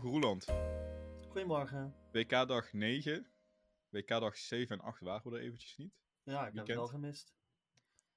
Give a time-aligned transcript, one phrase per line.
[0.00, 1.26] Goedemorgen Roeland.
[1.28, 1.94] Goedemorgen.
[2.12, 3.26] WK-dag 9.
[3.88, 5.94] WK-dag 7 en 8 waren we er eventjes niet.
[6.22, 7.34] Ja, ik heb het wel gemist.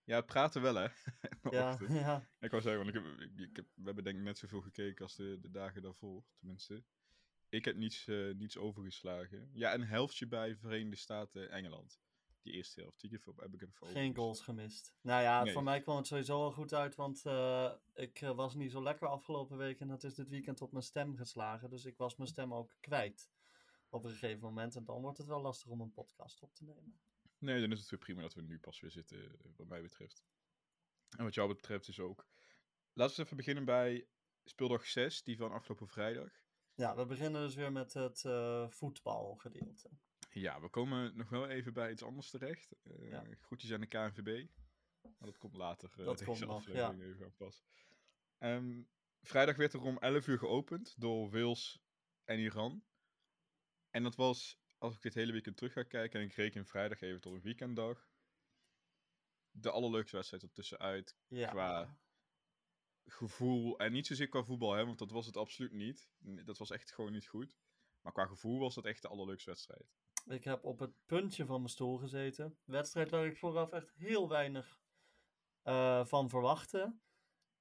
[0.03, 0.87] Ja, praten wel hè.
[1.89, 2.27] Ja.
[2.39, 4.61] Ik wou zeggen, want ik heb, ik, ik heb, we hebben denk ik net zoveel
[4.61, 6.83] gekeken als de, de dagen daarvoor, tenminste.
[7.49, 9.49] Ik heb niets, eh, niets overgeslagen.
[9.53, 11.99] Ja, een helftje bij Verenigde Staten Engeland.
[12.43, 14.93] Die eerste helft, die heb ik heb ik even Geen goals gemist.
[15.01, 15.53] Nou ja, Nee.
[15.53, 18.83] voor mij kwam het sowieso al goed uit, want eh, ik eh, was niet zo
[18.83, 21.69] lekker afgelopen week en dat is dit weekend op mijn stem geslagen.
[21.69, 23.29] Dus ik was mijn stem ook kwijt
[23.89, 24.75] op een gegeven moment.
[24.75, 26.99] En dan wordt het wel lastig om een podcast op te nemen.
[27.37, 29.81] Nee, dan is het weer prima dat we nu pas weer zitten, eh, wat mij
[29.81, 30.23] betreft.
[31.17, 32.27] En wat jou betreft is ook.
[32.93, 34.07] Laten we even beginnen bij
[34.43, 36.41] speeldag 6, die van afgelopen vrijdag.
[36.73, 39.89] Ja, we beginnen dus weer met het eh, voetbalgedeelte.
[40.33, 42.75] Ja, we komen nog wel even bij iets anders terecht.
[42.99, 43.23] Ja.
[43.41, 44.47] Groetjes aan de KNVB.
[45.01, 45.89] Maar dat komt later.
[45.97, 47.63] eh, Dat deze komt aflevering even aan pas.
[48.37, 48.83] Ehm,
[49.21, 51.79] vrijdag werd er om 11 uur geopend door Wales
[52.23, 52.83] en Iran.
[53.89, 57.01] En dat was, als ik dit hele weekend terug ga kijken en ik reken vrijdag
[57.01, 58.09] even tot een weekenddag,
[59.51, 61.49] de allerleukste wedstrijd ertussenuit Ja.
[61.49, 61.97] qua
[63.05, 63.79] gevoel.
[63.79, 66.09] En niet zozeer qua voetbal, hè, want dat was het absoluut niet.
[66.19, 67.57] Dat was echt gewoon niet goed.
[68.01, 69.95] Maar qua gevoel was dat echt de allerleukste wedstrijd.
[70.25, 72.57] Ik heb op het puntje van mijn stoel gezeten.
[72.63, 74.79] Wedstrijd waar ik vooraf echt heel weinig
[75.61, 76.95] eh, van verwachtte.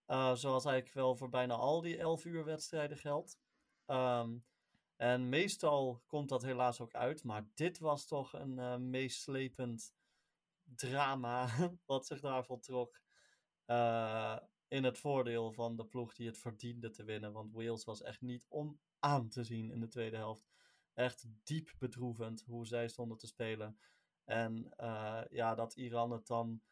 [0.05, 3.39] Eh, zoals eigenlijk wel voor bijna al die 11 uur wedstrijden geldt.
[3.87, 4.39] Ehm,
[4.97, 7.25] en meestal komt dat helaas ook uit.
[7.25, 9.95] Maar dit was toch een eh, meeslepend
[10.65, 11.49] drama
[11.87, 13.01] wat zich daar voltrok.
[14.69, 17.33] in het voordeel van de ploeg die het verdiende te winnen.
[17.33, 20.52] Want Wales was echt niet om aan te zien in de tweede helft
[20.95, 23.79] echt diep bedroevend hoe zij stonden te spelen.
[24.25, 26.63] En eh, ja, dat Iran het dan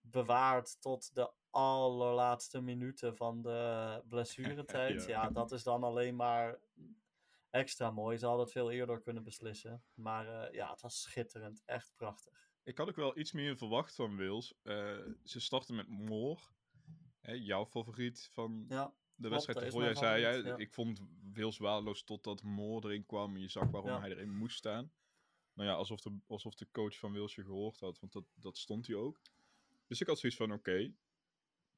[0.00, 5.04] bewaart tot de allerlaatste minuten van de blessuretijd.
[5.06, 5.22] Ja.
[5.22, 5.30] ja.
[5.30, 6.58] dat is dan alleen maar
[7.50, 8.18] extra mooi.
[8.18, 9.82] Ze hadden het veel eerder kunnen beslissen.
[9.94, 11.62] Maar eh, ja, het was schitterend.
[11.64, 12.48] Echt prachtig.
[12.62, 14.54] Ik had ook wel iets meer verwacht van Wales.
[14.62, 16.40] Eh, ze starten met Moore.
[17.20, 19.58] Hè, jouw favoriet van Ja, de wedstrijd.
[19.58, 21.00] Terwijl jij zei, favoriet, ja, ik vond
[21.32, 23.34] Wales waardeloos totdat Moore erin kwam.
[23.34, 24.00] En je zag waarom Ja.
[24.00, 24.92] hij erin moest staan.
[25.52, 27.98] Nou ja, alsof de, alsof de coach van Wales je gehoord had.
[28.00, 29.20] Want dat, dat stond hij ook.
[29.86, 30.94] Dus ik had zoiets van, oké.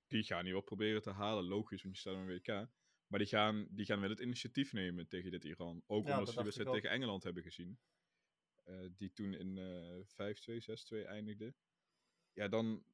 [0.07, 1.45] die gaan niet wel proberen te halen.
[1.45, 2.69] Logisch, want je staat een WK.
[3.07, 5.83] Maar die gaan, die gaan wel het initiatief nemen tegen dit Iran.
[5.87, 7.79] Ook Ja, omdat dat ze de wedstrijd tegen Engeland hebben gezien.
[8.65, 11.55] Eh, die toen in eh 5-2, 6-2 eindigde.
[12.33, 12.85] Ja, dan,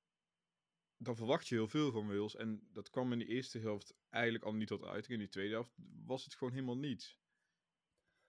[0.99, 2.37] dan verwacht je heel veel van Wales.
[2.37, 5.13] En dat kwam in de eerste helft eigenlijk al niet tot uiting.
[5.13, 5.73] In die tweede helft
[6.05, 7.19] was het gewoon helemaal niets.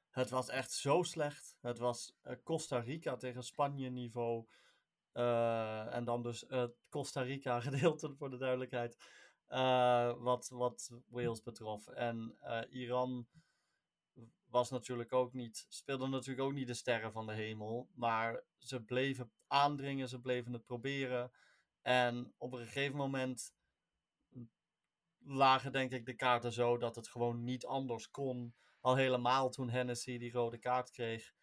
[0.09, 1.57] Het was echt zo slecht.
[1.62, 4.47] Het was eh, Costa Rica tegen Spanje niveau.
[5.12, 8.97] Eh, en dan dus het Costa Rica gedeelte voor de duidelijkheid.
[9.47, 11.88] eh, wat, wat Wales betrof.
[11.88, 13.28] En eh, Iran
[14.46, 17.90] was natuurlijk ook niet, speelde natuurlijk ook niet de sterren van de hemel.
[17.94, 21.31] Maar ze bleven aandringen, ze bleven het proberen.
[21.89, 23.53] En op een gegeven moment
[25.17, 28.55] lagen denk ik de kaarten zo dat het gewoon niet anders kon.
[28.79, 31.33] Al helemaal toen Hennessy die rode kaart kreeg.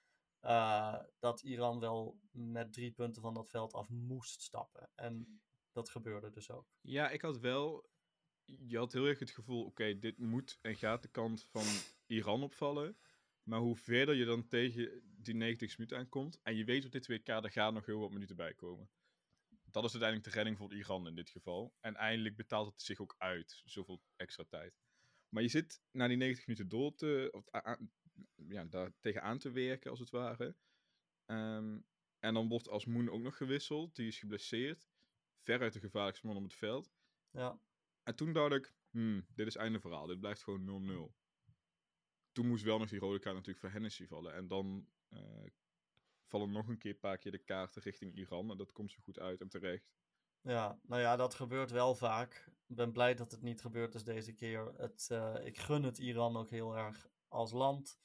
[0.41, 4.91] eh, dat Iran wel met drie punten van dat veld af moest stappen.
[4.95, 5.41] En
[5.73, 6.67] dat gebeurde dus ook.
[6.81, 7.89] Ja, ik had wel...
[8.45, 11.65] Je had heel erg het gevoel, oké, dit moet en gaat de kant van
[12.07, 12.97] Iran opvallen.
[13.43, 16.41] Maar hoe verder je dan tegen die 90 minuten aankomt...
[16.43, 18.91] en je weet op dit WK, er gaan nog heel wat minuten bij komen.
[19.77, 21.75] Dat is uiteindelijk de redding voor Iran in dit geval.
[21.81, 24.81] En eindelijk betaalt het zich ook uit, zoveel extra tijd.
[25.29, 27.29] Maar je zit na die 90 minuten door te...
[27.33, 27.49] Of,
[28.35, 30.57] ja, daar tegenaan te werken, als het ware.
[31.25, 31.79] Ehm,
[32.19, 33.97] en dan wordt Asmoen ook nog gewisseld.
[33.97, 34.89] Die is geblesseerd.
[35.43, 36.93] Veruit de gevaarlijkste man op het veld.
[37.31, 37.61] Ja,
[38.03, 40.07] En toen dacht ik, hmm, dit is einde verhaal.
[40.07, 41.15] Dit blijft gewoon 0-0.
[42.33, 44.35] Toen moest wel nog die rode kaart natuurlijk voor Hennessy vallen.
[44.35, 45.45] En dan eh,
[46.27, 48.51] vallen nog een keer een paar keer de kaarten richting Iran.
[48.51, 49.95] En dat komt zo goed uit en terecht.
[50.41, 52.53] ja, nou ja, dat gebeurt wel vaak.
[52.67, 54.73] Ik ben blij dat het niet gebeurd is deze keer.
[54.77, 57.99] Het, eh, ik gun het Iran ook heel erg als land.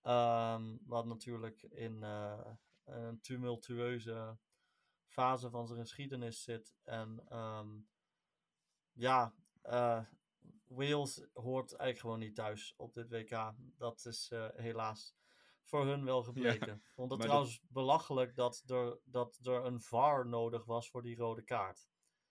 [0.00, 4.38] Ehm, wat natuurlijk in eh, een tumultueuze
[5.06, 6.76] fase van zijn geschiedenis zit.
[6.82, 7.80] En ehm,
[8.92, 10.04] ja, eh,
[10.66, 13.54] Wales hoort eigenlijk gewoon niet thuis op dit WK.
[13.76, 15.19] Dat is helaas
[15.70, 16.76] voor hun wel gebleken.
[16.76, 21.16] Ik vond het trouwens belachelijk dat er, dat er een VAR nodig was voor die
[21.16, 21.88] rode kaart.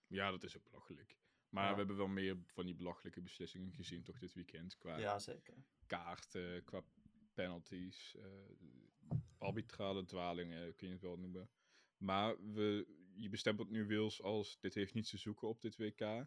[0.08, 1.18] Ja, dat is ook belachelijk.
[1.50, 1.72] Maar Ja.
[1.72, 4.78] we hebben wel meer van die belachelijke beslissingen gezien toch dit weekend.
[4.78, 5.54] Qua Ja, zeker.
[5.86, 6.84] kaarten, qua
[7.34, 11.50] penalties, eh, arbitrale dwalingen kun je het wel noemen.
[11.98, 16.26] Maar we, je bestempelt nu Wales als dit heeft niets te zoeken op dit WK.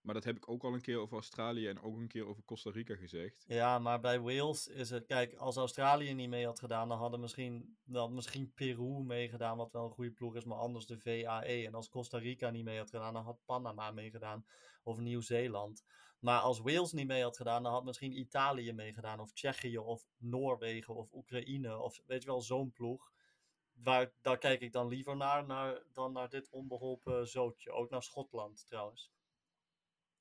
[0.00, 2.44] Maar dat heb ik ook al een keer over Australië en ook een keer over
[2.44, 3.44] Costa Rica gezegd.
[3.46, 5.06] Ja, maar bij Wales is het...
[5.06, 9.56] Kijk, als Australië niet mee had gedaan, dan hadden misschien, dan had misschien Peru meegedaan,
[9.56, 11.66] wat wel een goede ploeg is, maar anders de VAE.
[11.66, 14.46] En als Costa Rica niet mee had gedaan, dan had Panama meegedaan.
[14.82, 15.84] Of Nieuw-Zeeland.
[16.18, 19.20] Maar als Wales niet mee had gedaan, dan had misschien Italië meegedaan.
[19.20, 21.78] Of Tsjechië, of Noorwegen, of Oekraïne.
[21.78, 23.12] Of weet je wel, zo'n ploeg.
[23.72, 27.70] Waar, daar kijk ik dan liever naar, naar dan naar dit onbeholpen zootje.
[27.70, 29.12] Ook naar Schotland trouwens.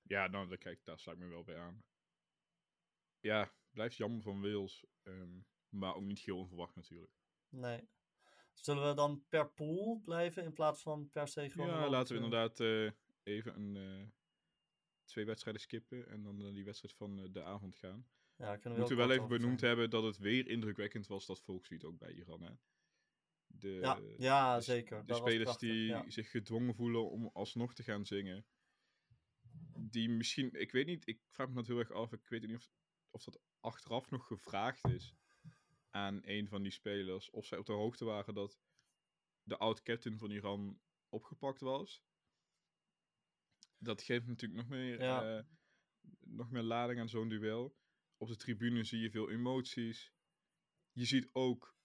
[0.10, 1.84] Ja, nou, daar, kijk, daar sluit ik me wel bij aan.
[3.20, 4.86] Ja, blijft jammer van Wales.
[5.04, 5.40] ehm,
[5.70, 7.12] maar ook niet heel onverwacht natuurlijk.
[7.50, 7.90] Nee.
[8.54, 11.68] Zullen we dan per pool blijven in plaats van per se gewoon...
[11.68, 12.92] Ja, laten we eh, inderdaad eh,
[13.24, 14.08] even een, eh,
[15.06, 18.08] twee wedstrijden skippen en dan naar die wedstrijd van de avond gaan.
[18.36, 19.72] Ja, kunnen we We moeten wel kort even benoemd zijn.
[19.72, 22.42] hebben dat het weer indrukwekkend was dat volkslied ook bij Iran.
[22.42, 22.52] Hè?
[23.48, 25.00] De, Ja, ja de zeker.
[25.00, 26.10] De dat spelers prachtig, die ja.
[26.10, 28.46] zich gedwongen voelen om alsnog te gaan zingen.
[29.82, 32.14] Die misschien, ik weet niet, ik vraag me dat heel erg af.
[32.14, 32.70] Ik weet niet of,
[33.10, 35.16] of dat achteraf nog gevraagd is
[35.90, 37.30] aan een van die spelers.
[37.30, 38.60] Of zij op de hoogte waren dat
[39.44, 40.80] de oud-captain van Iran
[41.10, 42.04] opgepakt was.
[43.78, 45.38] Dat geeft natuurlijk nog meer, Ja.
[45.38, 45.44] eh,
[46.20, 47.78] nog meer lading aan zo'n duel.
[48.18, 50.14] Op de tribune zie je veel emoties.
[50.92, 51.78] Je ziet ook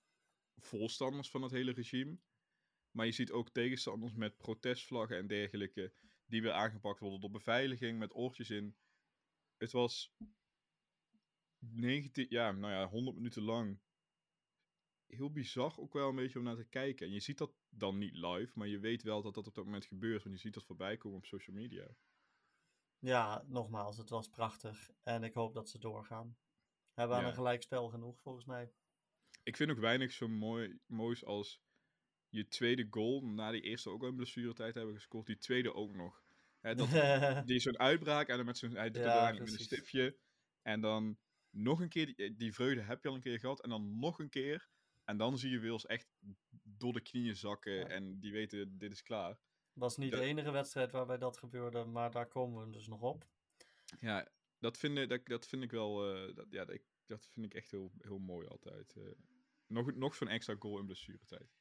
[0.56, 2.18] voorstanders van het hele regime.
[2.90, 5.92] Maar je ziet ook tegenstanders met protestvlaggen en dergelijke.
[6.26, 8.76] Die weer aangepakt worden door beveiliging met oortjes in.
[9.56, 10.14] Het was
[11.58, 13.78] 19, ja, nou ja, 100 minuten lang.
[15.06, 17.06] Heel bizar ook wel een beetje om naar te kijken.
[17.06, 19.64] En je ziet dat dan niet live, maar je weet wel dat dat op dat
[19.64, 20.22] moment gebeurt.
[20.22, 21.96] Want je ziet dat voorbij komen op social media.
[22.98, 24.90] Ja, nogmaals, het was prachtig.
[25.02, 26.36] En ik hoop dat ze doorgaan.
[26.92, 27.28] Hebben aan Ja.
[27.28, 28.72] een gelijkspel genoeg, volgens mij.
[29.42, 31.63] Ik vind ook weinig zo mooi, moois als
[32.34, 35.94] je tweede goal, na die eerste ook al in blessuretijd hebben gescoord, die tweede ook
[35.94, 36.22] nog.
[36.60, 36.88] Hè, dat,
[37.48, 40.16] die zo'n uitbraak en dan met zo'n, hij doet het Ja, uiteindelijk met een stiftje.
[40.62, 41.18] En dan
[41.50, 44.18] nog een keer, die, die vreugde heb je al een keer gehad, en dan nog
[44.18, 44.68] een keer.
[45.04, 46.08] En dan zie je Wils echt
[46.62, 47.86] door de knieën zakken Ja.
[47.86, 49.38] en die weten, dit is klaar.
[49.72, 53.00] was niet Dat- de enige wedstrijd waarbij dat gebeurde, maar daar komen we dus nog
[53.00, 53.24] op.
[54.00, 54.28] Ja,
[54.58, 57.54] dat vind ik, dat, dat vind ik wel, eh, dat, ja, dat, dat vind ik
[57.54, 58.94] echt heel, heel mooi altijd.
[58.96, 59.02] eh.
[59.66, 61.56] nog nog zo'n extra goal in blessuretijd.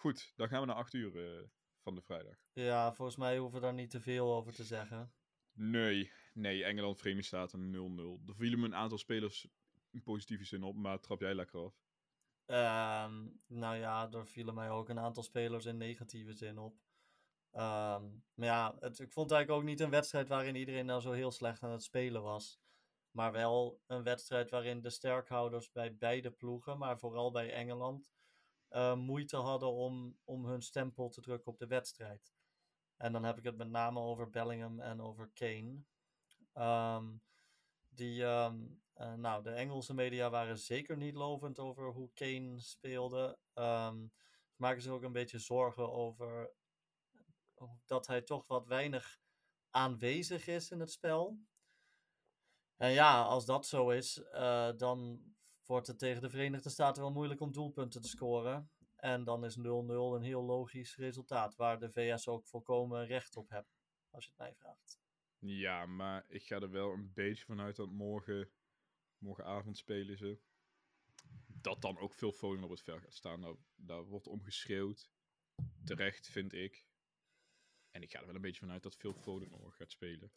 [0.00, 1.48] Goed, dan gaan we naar 8 uur eh,
[1.82, 2.36] van de vrijdag.
[2.52, 5.12] Ja, volgens mij hoeven we daar niet te veel over te zeggen.
[5.52, 7.72] Nee, nee, Engeland, Verenigde Staten
[8.24, 8.28] 0-0.
[8.28, 9.48] Er vielen me een aantal spelers
[9.90, 11.74] in positieve zin op, maar trap jij lekker af.
[12.46, 16.76] Ehm, nou ja, er vielen mij ook een aantal spelers in negatieve zin op.
[17.50, 18.04] Ehm,
[18.34, 21.12] maar ja, het, ik vond het eigenlijk ook niet een wedstrijd waarin iedereen nou zo
[21.12, 22.60] heel slecht aan het spelen was.
[23.10, 28.10] Maar wel een wedstrijd waarin de sterkhouders bij beide ploegen, maar vooral bij Engeland,
[28.70, 32.32] eh, moeite hadden om, om hun stempel te drukken op de wedstrijd.
[32.96, 35.82] En dan heb ik het met name over Bellingham en over Kane.
[36.52, 37.16] Ehm,
[37.88, 43.38] die, ehm, eh, nou, de Engelse media waren zeker niet lovend over hoe Kane speelde.
[43.54, 44.06] Ehm,
[44.50, 46.52] ze maken zich ook een beetje zorgen over
[47.86, 49.20] dat hij toch wat weinig
[49.70, 51.38] aanwezig is in het spel.
[52.76, 55.29] En ja, als dat zo is, eh, dan
[55.70, 58.70] wordt het tegen de Verenigde Staten wel moeilijk om doelpunten te scoren.
[58.96, 63.48] En dan is 0-0 een heel logisch resultaat, waar de VS ook volkomen recht op
[63.48, 63.72] hebben,
[64.10, 65.00] als je het mij vraagt.
[65.38, 68.50] Ja, maar ik ga er wel een beetje vanuit dat morgen,
[69.18, 70.40] morgenavond spelen ze.
[71.46, 73.40] Dat dan ook veel Foden op het veld gaat staan.
[73.40, 75.10] Nou, daar wordt om geschreeuwd.
[75.84, 76.84] Terecht, vind ik.
[77.90, 80.32] En ik ga er wel een beetje vanuit dat veel Foden morgen gaat spelen.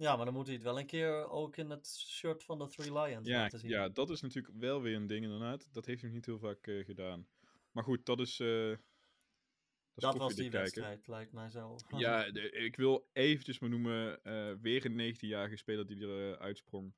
[0.00, 2.68] Ja, maar dan moet hij het wel een keer ook in het shirt van de
[2.68, 3.70] Three Lions Ja, laten zien.
[3.70, 5.68] ja, dat is natuurlijk wel weer een ding inderdaad.
[5.72, 7.28] Dat heeft hij niet heel vaak eh, gedaan.
[7.70, 8.40] Maar goed, dat is...
[8.40, 8.78] eh, dat
[9.94, 11.76] is dat was die wedstrijd, lijkt mij zo.
[11.96, 16.94] Ja, de- ik wil eventjes maar noemen, eh, weer een 19-jarige speler die er uitsprong.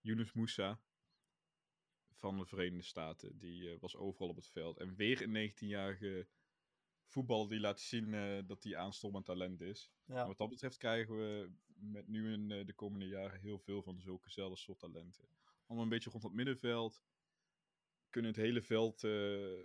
[0.00, 0.80] Yunus Moussa
[2.12, 3.38] van de Verenigde Staten.
[3.38, 4.78] Die was overal op het veld.
[4.78, 6.28] En weer een 19-jarige
[7.06, 8.10] voetbal die laat zien
[8.46, 9.90] dat hij aanstormend talent is.
[10.06, 11.50] En wat dat betreft krijgen we
[11.90, 15.24] met nu in eh, de komende jaren heel veel van zulkezelfde soort talenten.
[15.66, 17.02] Allemaal een beetje rond het middenveld.
[18.10, 19.64] Kunnen het hele veld eh,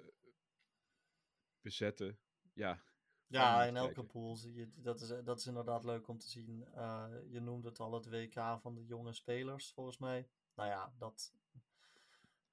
[1.62, 2.20] bezetten.
[2.54, 2.84] Ja,
[3.28, 6.66] Ja, in elke pool zie je, dat is, dat is inderdaad leuk om te zien.
[6.74, 10.30] Eh, je noemde het al, het WK van de jonge spelers, volgens mij.
[10.56, 11.34] Nou ja, dat,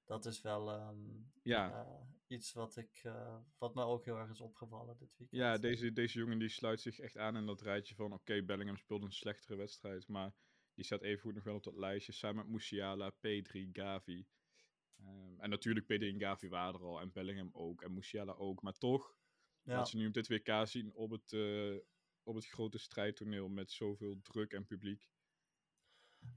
[0.07, 0.97] dat is wel ehm,
[1.43, 1.85] ja.
[1.85, 5.41] eh, iets wat, ik, eh, wat mij ook heel erg is opgevallen dit weekend.
[5.41, 8.13] Ja, deze, deze jongen die sluit zich echt aan in dat rijtje van...
[8.13, 10.33] Oké, Bellingham speelt een slechtere wedstrijd, maar
[10.73, 12.11] die staat evengoed nog wel op dat lijstje.
[12.11, 14.27] Samen met Musiala, Pedri, Gavi.
[14.97, 18.61] Ehm, en natuurlijk Pedri en Gavi waren er al, en Bellingham ook, en Musiala ook.
[18.61, 19.15] Maar toch,
[19.61, 21.75] Ja, wat ze nu op dit WK zien op het, eh,
[22.23, 25.09] op het grote strijdtoneel met zoveel druk en publiek.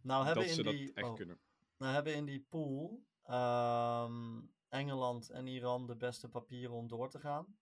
[0.02, 1.40] Nou hebben dat in ze dat die, echt oh, kunnen.
[1.76, 7.18] nou hebben in die pool ehm, Engeland en Iran de beste papieren om door te
[7.20, 7.58] gaan.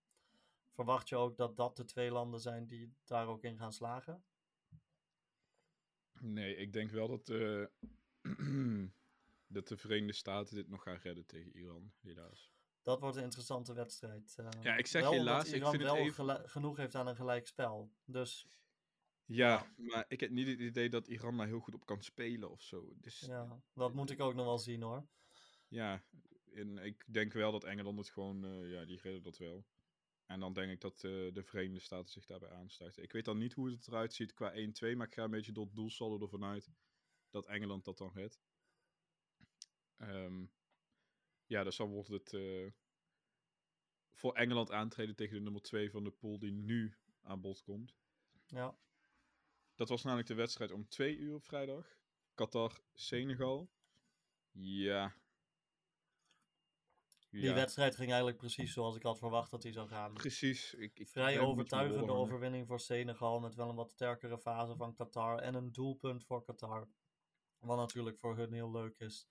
[0.71, 4.25] Verwacht je ook dat dat de twee landen zijn die daar ook in gaan slagen?
[6.21, 7.65] Nee, ik denk wel dat, eh,
[9.57, 12.53] dat de Verenigde Staten dit nog gaan redden tegen Iran, helaas.
[12.83, 14.35] Dat wordt een interessante wedstrijd.
[14.39, 14.49] eh.
[14.63, 17.07] Ja, ik zeg wel helaas, ik Iran vind het wel even- gelu- genoeg heeft aan
[17.07, 17.91] een gelijk spel.
[18.05, 18.47] Dus
[19.25, 22.51] Ja, maar ik heb niet het idee dat Iran daar heel goed op kan spelen
[22.51, 22.93] of zo.
[22.97, 25.07] Dus ja, dat moet ik ook nog wel zien hoor.
[25.69, 26.03] Ja,
[26.55, 29.67] en ik denk wel dat Engeland het gewoon, eh, ja, die redden dat wel.
[30.27, 33.03] En dan denk ik dat eh, de Verenigde Staten zich daarbij aansluiten.
[33.03, 35.53] Ik weet dan niet hoe het eruit ziet qua 1-2, maar ik ga een beetje
[35.53, 36.71] door het doelsaldo ervan uit
[37.31, 38.41] dat Engeland dat dan redt.
[39.97, 40.47] Ehm,
[41.47, 42.67] ja, dus dan wordt het eh,
[44.13, 47.97] voor Engeland aantreden tegen de nummer 2 van de pool die nu aan bod komt.
[48.47, 48.79] Ja,
[49.75, 51.99] Dat was namelijk de wedstrijd om 2 uur op vrijdag.
[52.35, 53.71] Qatar-Senegal.
[54.51, 55.15] Ja.
[57.31, 60.13] Die Ja, wedstrijd ging eigenlijk precies zoals ik had verwacht dat die zou gaan.
[60.13, 60.75] Precies.
[60.75, 65.39] Ik, ik Vrij overtuigende overwinning voor Senegal met wel een wat sterkere fase van Qatar
[65.39, 66.89] en een doelpunt voor Qatar.
[67.59, 69.29] Wat natuurlijk voor hun heel leuk is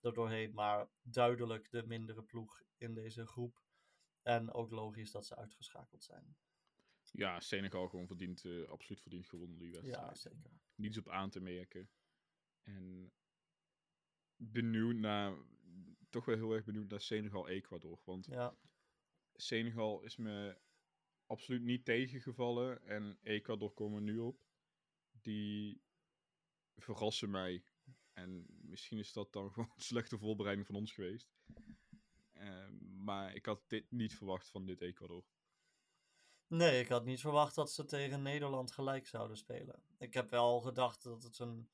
[0.00, 3.62] er doorheen, maar duidelijk de mindere ploeg in deze groep.
[4.22, 6.36] En ook logisch dat ze uitgeschakeld zijn.
[7.12, 10.06] Ja, Senegal gewoon verdient, eh, absoluut verdient gewonnen die wedstrijd.
[10.06, 10.50] Ja, zeker.
[10.74, 11.90] Niets op aan te merken.
[12.62, 13.12] En
[14.36, 15.36] benieuwd naar,
[16.10, 18.00] toch wel heel erg benieuwd naar Senegal-Ecuador.
[18.04, 18.56] Want Ja,
[19.34, 20.58] Senegal is me
[21.26, 22.82] absoluut niet tegengevallen.
[22.86, 24.44] En Ecuador komen nu op.
[25.10, 25.82] Die
[26.76, 27.64] verrassen mij.
[28.12, 31.32] En misschien is dat dan gewoon een slechte voorbereiding van ons geweest.
[32.32, 35.24] Ehm, maar ik had dit niet verwacht van dit Ecuador.
[36.46, 39.82] Nee, ik had niet verwacht dat ze tegen Nederland gelijk zouden spelen.
[39.98, 41.68] Ik heb wel gedacht dat het een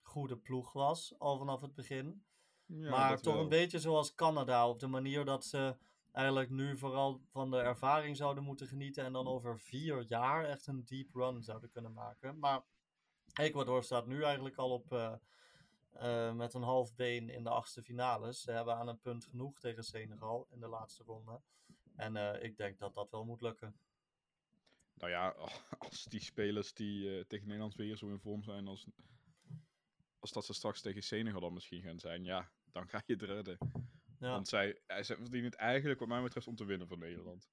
[0.00, 2.24] goede ploeg was, al vanaf het begin.
[2.72, 3.42] Ja, maar toch wel.
[3.42, 5.76] een beetje zoals Canada, op de manier dat ze
[6.12, 10.66] eigenlijk nu vooral van de ervaring zouden moeten genieten en dan over vier jaar echt
[10.66, 12.38] een deep run zouden kunnen maken.
[12.38, 12.62] Maar
[13.32, 15.14] Ecuador staat nu eigenlijk al op eh,
[15.90, 18.40] eh, met een half been in de achtste finales.
[18.40, 21.40] Ze hebben aan een punt genoeg tegen Senegal in de laatste ronde.
[21.96, 23.76] En eh, ik denk dat dat wel moet lukken.
[24.94, 25.28] Nou ja,
[25.78, 28.86] als die spelers die tegen Nederland weer zo in vorm zijn als,
[30.18, 33.22] als dat ze straks tegen Senegal dan misschien gaan zijn, ja, dan ga je het
[33.22, 33.58] redden.
[34.18, 34.30] Ja.
[34.30, 37.48] Want zij, zij verdienen het eigenlijk wat mij betreft om te winnen van Nederland.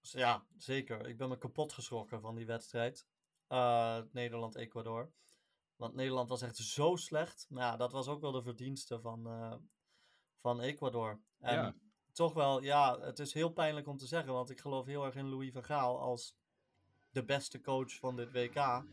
[0.00, 1.06] Dus ja, zeker.
[1.06, 3.06] Ik ben me kapot geschrokken van die wedstrijd.
[3.46, 5.12] Eh, Nederland-Ecuador.
[5.76, 7.46] Want Nederland was echt zo slecht.
[7.48, 9.56] Maar ja, dat was ook wel de verdienste van, eh,
[10.40, 11.20] van Ecuador.
[11.38, 11.74] En Ja.
[12.12, 14.32] toch wel, ja, het is heel pijnlijk om te zeggen.
[14.32, 16.36] Want ik geloof heel erg in Louis van Gaal als
[17.10, 18.84] de beste coach van dit WK.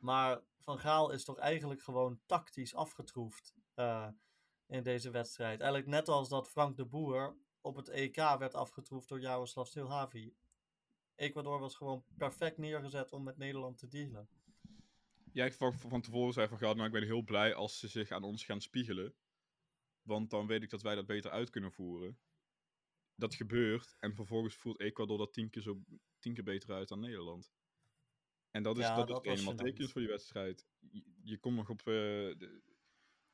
[0.00, 4.08] Maar Van Gaal is toch eigenlijk gewoon tactisch afgetroefd eh,
[4.66, 5.60] in deze wedstrijd.
[5.60, 10.34] Eigenlijk net als dat Frank de Boer op het EK werd afgetroefd door Jaroslav Stilhavi.
[11.14, 14.28] Ecuador was gewoon perfect neergezet om met Nederland te dealen.
[15.32, 18.10] Ja, ik van, van tevoren zei van, nou, ik ben heel blij als ze zich
[18.10, 19.14] aan ons gaan spiegelen.
[20.02, 22.18] Want dan weet ik dat wij dat beter uit kunnen voeren.
[23.14, 25.82] Dat gebeurt en vervolgens voert Ecuador dat tien keer, zo,
[26.18, 27.52] tien keer beter uit dan Nederland.
[28.50, 30.66] En dat is, Ja, dat dat is helemaal tekens voor die wedstrijd.
[30.90, 32.62] Je, je komt nog op, eh, de-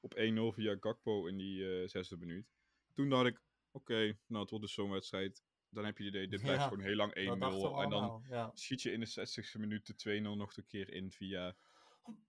[0.02, 0.21] op 1-0
[0.54, 2.50] via Gakpo in die eh, zesde minuut.
[2.92, 5.42] Toen dacht ik, oké, nou het wordt dus zo'n wedstrijd.
[5.68, 7.25] Dan heb je het idee, dit blijft Ja, gewoon heel lang 1-0.
[7.25, 8.25] Dat dachten we En dan.
[8.28, 8.50] Ja.
[8.54, 11.56] schiet je in de 60ste minuut de 2-0 nog een keer in via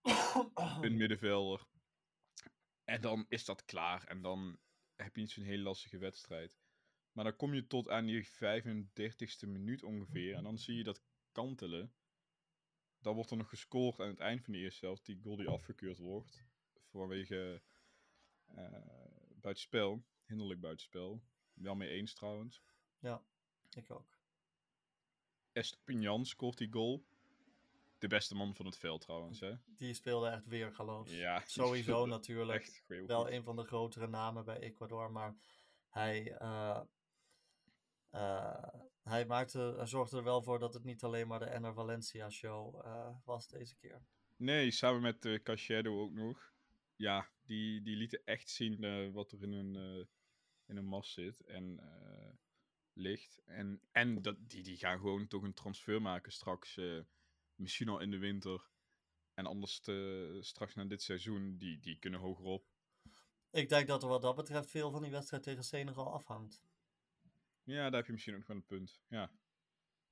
[0.82, 1.65] een middenvelder.
[2.84, 4.03] En dan is dat klaar.
[4.03, 4.60] En dan
[4.96, 6.58] heb je niet zo'n hele lastige wedstrijd.
[7.12, 10.36] Maar dan kom je tot aan die 35ste minuut ongeveer.
[10.36, 11.94] En dan zie je dat kantelen.
[13.00, 15.06] Dan wordt er nog gescoord aan het eind van de eerste helft.
[15.06, 16.46] Die goal die afgekeurd wordt.
[16.94, 17.62] Vanwege
[18.56, 18.94] eh
[19.42, 20.04] buitenspel.
[20.26, 21.24] Hinderlijk buitenspel.
[21.54, 22.62] Wel mee eens trouwens.
[23.76, 24.18] Ik ook.
[25.52, 27.04] Estepignan scoort die goal.
[27.98, 29.54] De beste man van het veld trouwens, hè?
[29.66, 31.12] Die speelde echt weergaloos.
[31.12, 32.62] Ja, Sowieso natuurlijk.
[32.64, 35.36] Echt wel een van de grotere namen bij Ecuador, maar
[35.90, 36.82] hij, eh,
[38.10, 38.68] eh,
[39.04, 42.86] hij, maakte, zorgde er wel voor dat het niet alleen maar de Enner Valencia show
[43.26, 44.06] was deze keer.
[44.36, 46.53] Nee, samen met uh, ook nog.
[47.04, 50.06] Ja, die, die lieten echt zien eh, wat er in een, eh,
[50.66, 52.34] in een mas zit en eh,
[52.94, 53.42] ligt.
[53.46, 56.80] En, en dat, die, die gaan gewoon toch een transfer maken straks.
[57.56, 58.70] misschien al in de winter.
[59.34, 62.72] En anders te- straks na dit seizoen, die, die kunnen hogerop.
[63.50, 66.64] Ik denk dat er wat dat betreft veel van die wedstrijd tegen Senegal afhangt.
[67.64, 69.02] Ja, daar heb je misschien ook wel een punt.
[69.08, 69.32] Ja.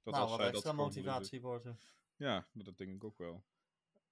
[0.01, 1.79] Dat nou, als wat zij dat extra motivatie wordt er.
[2.15, 3.43] Ja, dat denk ik ook wel.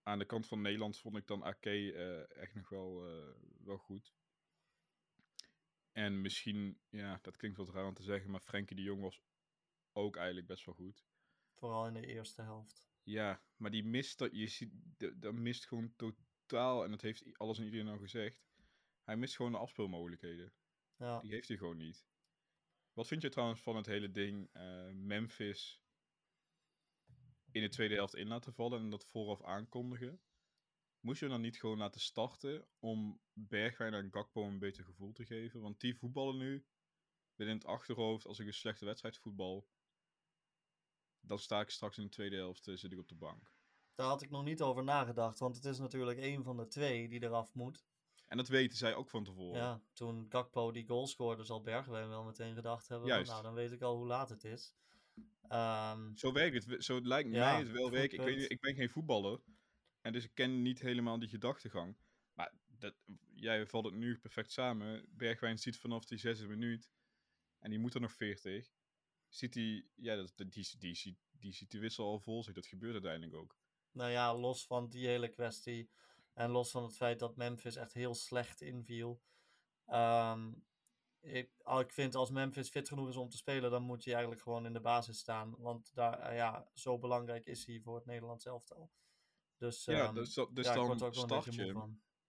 [0.10, 3.78] Aan de kant van Nederland vond ik dan AK eh, echt nog wel, eh, wel
[3.78, 4.13] goed.
[5.92, 9.22] En misschien, ja, dat klinkt wat raar om te zeggen, maar Frenkie de Jong was
[9.92, 11.06] ook eigenlijk best wel goed.
[11.54, 12.86] Vooral in de eerste helft.
[13.04, 14.72] Ja, maar die mist dat, je ziet,
[15.16, 18.48] dat mist gewoon totaal, en dat heeft alles en iedereen al gezegd.
[19.04, 20.54] Hij mist gewoon de afspeelmogelijkheden.
[20.96, 21.20] Ja.
[21.20, 22.06] Die heeft hij gewoon niet.
[22.94, 25.84] Wat vind je trouwens van het hele ding eh, Memphis
[27.51, 30.22] in de tweede helft in laten vallen en dat vooraf aankondigen?
[31.00, 35.25] Moest je dan niet gewoon laten starten om Bergwijn en Gakpo een beter gevoel te
[35.25, 35.62] geven?
[35.62, 36.65] Want die voetballen nu
[37.36, 39.68] binnen het achterhoofd, als ik een slechte wedstrijd voetbal,
[41.22, 43.51] dan sta ik straks in de tweede helft, eh, zit ik op de bank.
[43.96, 47.10] Daar had ik nog niet over nagedacht, want het is natuurlijk een van de twee
[47.10, 47.86] die eraf moet.
[48.27, 49.62] En dat weten zij ook van tevoren.
[49.62, 53.32] Ja, toen Gakpo die goal scoorde, zal Bergwijn wel meteen gedacht hebben: Juist.
[53.32, 54.74] nou, dan weet ik al hoe laat het is.
[55.48, 56.84] Ehm, Zo werkt het.
[56.84, 58.18] Zo lijkt Ja, mij het wel werken.
[58.20, 59.40] Ik, weet, ik ben geen voetballer.
[60.02, 61.98] En dus ik ken niet helemaal die gedachtegang.
[62.34, 62.96] Maar dat,
[63.36, 65.06] jij valt het nu perfect samen.
[65.10, 66.90] Bergwijn ziet vanaf die zesde minuut.
[67.60, 68.70] En die moet er nog 40.
[69.28, 69.86] Ziet hij.
[69.96, 72.54] Ja, dat, die, die, ziet, die ziet de wissel al vol zich.
[72.54, 73.58] Dat gebeurt uiteindelijk ook.
[73.92, 75.90] nou ja, los van die hele kwestie
[76.34, 79.22] en los van het feit dat Memphis echt heel slecht inviel.
[79.86, 80.52] Ehm,
[81.22, 84.14] ik, al- ik vind als Memphis fit genoeg is om te spelen, dan moet hij
[84.14, 85.56] eigenlijk gewoon in de basis staan.
[85.58, 88.92] Want daar, eh, ja, zo belangrijk is hij voor het Nederlands elftal.
[89.58, 91.74] Dus, ja, ehm, dus, dat- dus ja, dan ook wel een start beetje je.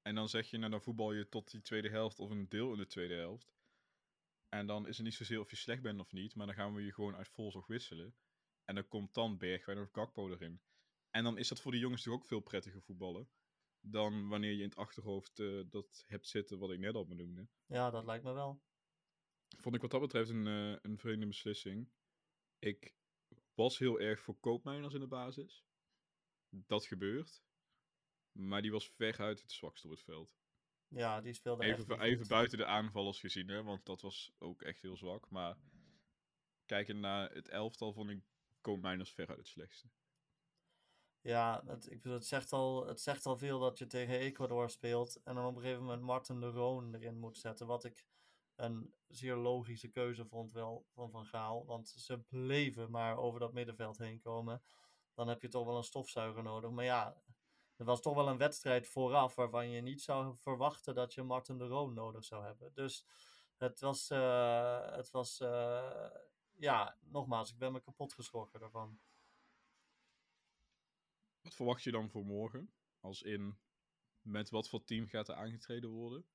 [0.03, 2.73] En dan zeg je, nou dan voetbal je tot die tweede helft of een deel
[2.73, 3.53] in de tweede helft.
[4.49, 6.75] En dan is het niet zozeer of je slecht bent of niet, maar dan gaan
[6.75, 8.15] we je gewoon uit volzorg wisselen.
[8.65, 10.61] En dan komt dan Bergwijn of Gakpo erin.
[11.11, 13.29] En dan is dat voor die jongens toch ook veel prettiger voetballen.
[13.81, 17.49] Dan wanneer je in het achterhoofd eh, dat hebt zitten wat ik net al benoemde.
[17.67, 18.63] Ja, dat lijkt me wel.
[19.61, 21.89] Vond ik wat dat betreft een, eh, een vreemde beslissing.
[22.59, 22.95] Ik
[23.55, 25.65] was heel erg voor Koopmeiners in de basis.
[26.49, 27.43] Dat gebeurt.
[28.33, 30.39] Maar die was veruit het zwakste op het veld.
[30.89, 34.83] Ja, die speelde Even, even buiten de aanvallers gezien, hè, want dat was ook echt
[34.83, 35.31] heel zwak.
[35.31, 35.57] Maar
[36.67, 38.23] kijkend naar het elftal vond ik
[38.61, 39.89] Koopmeiners veruit het slechtste.
[41.21, 44.71] Ja, het, ik bedoel, het, zegt al, het zegt al veel dat je tegen Ecuador
[44.71, 45.23] speelt.
[45.25, 47.67] En dan op een gegeven moment Martin de Roon erin moet zetten.
[47.67, 48.07] Wat ik
[48.61, 51.67] een zeer logische keuze vond wel van Van Gaal.
[51.67, 54.63] Want ze bleven maar over dat middenveld heen komen.
[55.15, 56.71] Dan heb je toch wel een stofzuiger nodig.
[56.71, 57.23] Maar ja,
[57.77, 61.59] het was toch wel een wedstrijd vooraf waarvan je niet zou verwachten dat je Martin
[61.59, 62.75] de Roon nodig zou hebben.
[62.75, 63.07] Dus
[63.57, 66.11] het was, eh, het was eh,
[66.57, 69.01] ja, nogmaals, ik ben me kapot geschrokken daarvan.
[71.41, 72.75] Wat verwacht je dan voor morgen?
[73.01, 73.59] Als in,
[74.21, 76.27] met wat voor team gaat er aangetreden worden?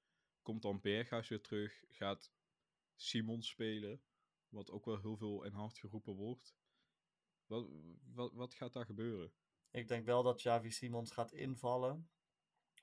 [0.45, 1.83] Komt dan Berghuis weer terug?
[1.89, 2.31] Gaat
[2.95, 4.01] Simon spelen?
[4.49, 6.55] Wat ook wel heel veel en hard geroepen wordt.
[7.45, 7.67] Wat,
[8.13, 9.33] wat, wat gaat daar gebeuren?
[9.71, 12.09] Ik denk wel dat Javi Simons gaat invallen.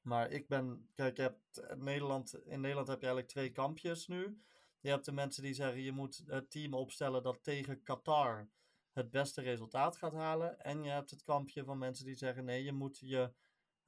[0.03, 0.89] Maar ik ben.
[0.95, 4.43] Kijk, je hebt eh, Nederland, in Nederland heb je eigenlijk twee kampjes nu.
[4.81, 8.51] Je hebt de mensen die zeggen je moet het team opstellen dat tegen Qatar
[8.93, 10.61] het beste resultaat gaat halen.
[10.61, 13.33] En je hebt het kampje van mensen die zeggen nee, je moet je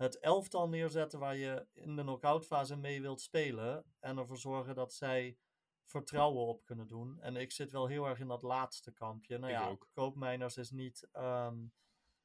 [0.04, 3.84] het elftal neerzetten waar je in de knock-out fase mee wilt spelen.
[4.00, 5.38] En ervoor zorgen dat zij
[5.84, 7.20] vertrouwen op kunnen doen.
[7.20, 9.38] En ik zit wel heel erg in dat laatste kampje.
[9.38, 9.88] Nou Ik ja, ook.
[9.92, 11.08] Koopmeiners is niet.
[11.12, 11.66] ehm,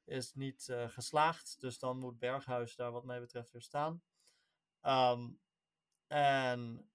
[0.03, 1.61] is niet eh, geslaagd.
[1.61, 4.03] Dus dan moet Berghuis daar wat mij betreft weer staan.
[4.81, 5.29] Ehm,
[6.07, 6.89] en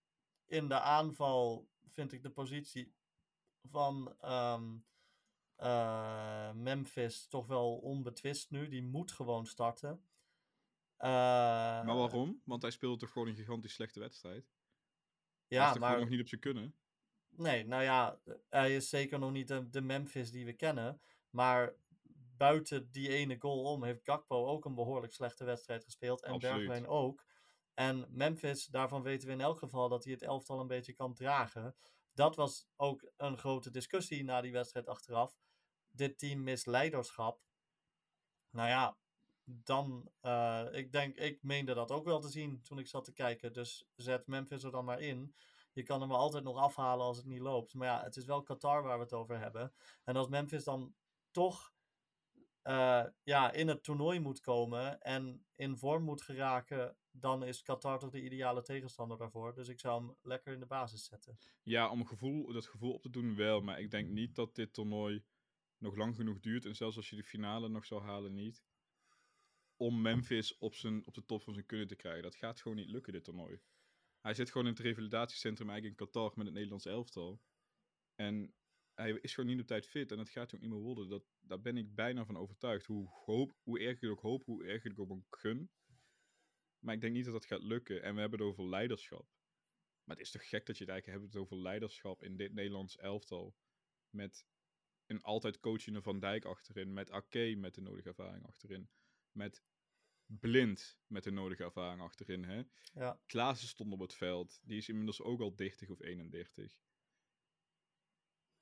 [0.45, 2.95] in de aanval vind ik de positie
[3.63, 4.77] van ehm,
[5.57, 8.69] eh, Memphis toch wel onbetwist nu.
[8.69, 10.05] Die moet gewoon starten.
[11.05, 11.11] Eh,
[11.85, 12.43] maar waarom?
[12.45, 14.45] Want hij speelde toch gewoon een gigantisch slechte wedstrijd?
[14.45, 14.47] hij
[15.49, 16.75] is Ja, toch gewoon maar nog niet op zijn kunnen?
[17.29, 21.01] Nee, nou ja, hij is zeker nog niet de, de Memphis die we kennen.
[21.31, 21.75] Maar
[22.37, 26.23] buiten die ene goal om heeft Gakpo ook een behoorlijk slechte wedstrijd gespeeld.
[26.23, 26.57] En Absoluut.
[26.57, 27.25] Bergwijn ook.
[27.75, 31.15] En Memphis, daarvan weten we in elk geval dat hij het elftal een beetje kan
[31.15, 31.77] dragen.
[32.13, 35.39] Dat was ook een grote discussie na die wedstrijd achteraf.
[35.91, 37.43] Dit team mist leiderschap.
[38.51, 38.97] Nou ja,
[39.45, 43.13] dan, eh, ik denk, ik meende dat ook wel te zien toen ik zat te
[43.13, 43.53] kijken.
[43.53, 45.35] Dus zet Memphis er dan maar in.
[45.73, 47.75] Je kan hem altijd nog afhalen als het niet loopt.
[47.75, 49.73] Maar ja, het is wel Qatar waar we het over hebben.
[50.05, 50.95] En als Memphis dan
[51.31, 51.75] toch
[52.63, 57.99] eh, ja, in het toernooi moet komen en in vorm moet geraken, dan is Qatar
[57.99, 59.55] toch de ideale tegenstander daarvoor.
[59.55, 61.39] Dus ik zou hem lekker in de basis zetten.
[61.63, 63.61] Ja, om gevoel, dat gevoel op te doen wel.
[63.61, 65.25] Maar ik denk niet dat dit toernooi
[65.79, 66.65] nog lang genoeg duurt.
[66.65, 68.65] En zelfs als je de finale nog zou halen, niet.
[69.77, 72.23] Om Memphis op, zijn, op de top van zijn kunnen te krijgen.
[72.23, 73.61] Dat gaat gewoon niet lukken, dit toernooi.
[74.21, 77.43] Hij zit gewoon in het revalidatiecentrum eigenlijk in Qatar met het Nederlands elftal.
[78.15, 78.55] En
[78.95, 81.09] hij is gewoon niet op tijd fit en dat gaat ook niet meer worden.
[81.09, 82.87] Dat, daar ben ik bijna van overtuigd.
[82.87, 85.71] Hoe, hoop, hoe erg ik ook hoop, hoe erg ik het ook gun.
[86.79, 88.03] Maar ik denk niet dat dat gaat lukken.
[88.03, 89.27] En we hebben het over leiderschap.
[90.05, 92.97] Maar het is toch gek dat je het eigenlijk hebt over leiderschap in dit Nederlands
[92.97, 93.57] elftal.
[94.11, 94.47] Met
[95.07, 96.93] een altijd coachende Van Dijk achterin.
[96.93, 98.89] Met Ake met de nodige ervaring achterin.
[99.35, 99.63] Met
[100.27, 102.45] Blind met de nodige ervaring achterin.
[102.45, 102.63] Hè?
[102.93, 103.21] Ja.
[103.27, 104.61] Klaassen stond op het veld.
[104.63, 106.79] Die is inmiddels ook al 30 of 31.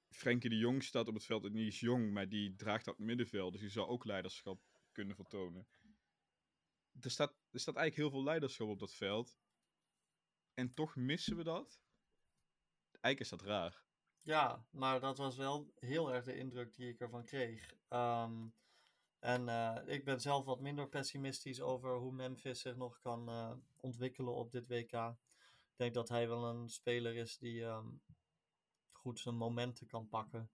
[0.08, 2.98] Frenkie de Jong staat op het veld en die is jong, maar die draagt dat
[2.98, 3.52] middenveld.
[3.52, 5.66] Dus die zou ook leiderschap kunnen vertonen.
[7.00, 9.36] Er staat, er staat eigenlijk heel veel leiderschap op dat veld.
[10.54, 11.82] En toch missen we dat.
[13.00, 13.84] Eigenlijk is dat raar.
[14.18, 17.74] Ja, maar dat was wel heel erg de indruk die ik ervan kreeg.
[17.88, 18.48] Ehm,
[19.22, 23.52] en eh, ik ben zelf wat minder pessimistisch over hoe Memphis zich nog kan eh,
[23.76, 24.92] ontwikkelen op dit WK.
[24.92, 27.86] Ik denk dat hij wel een speler is die ehm,
[28.90, 30.50] goed zijn momenten kan pakken.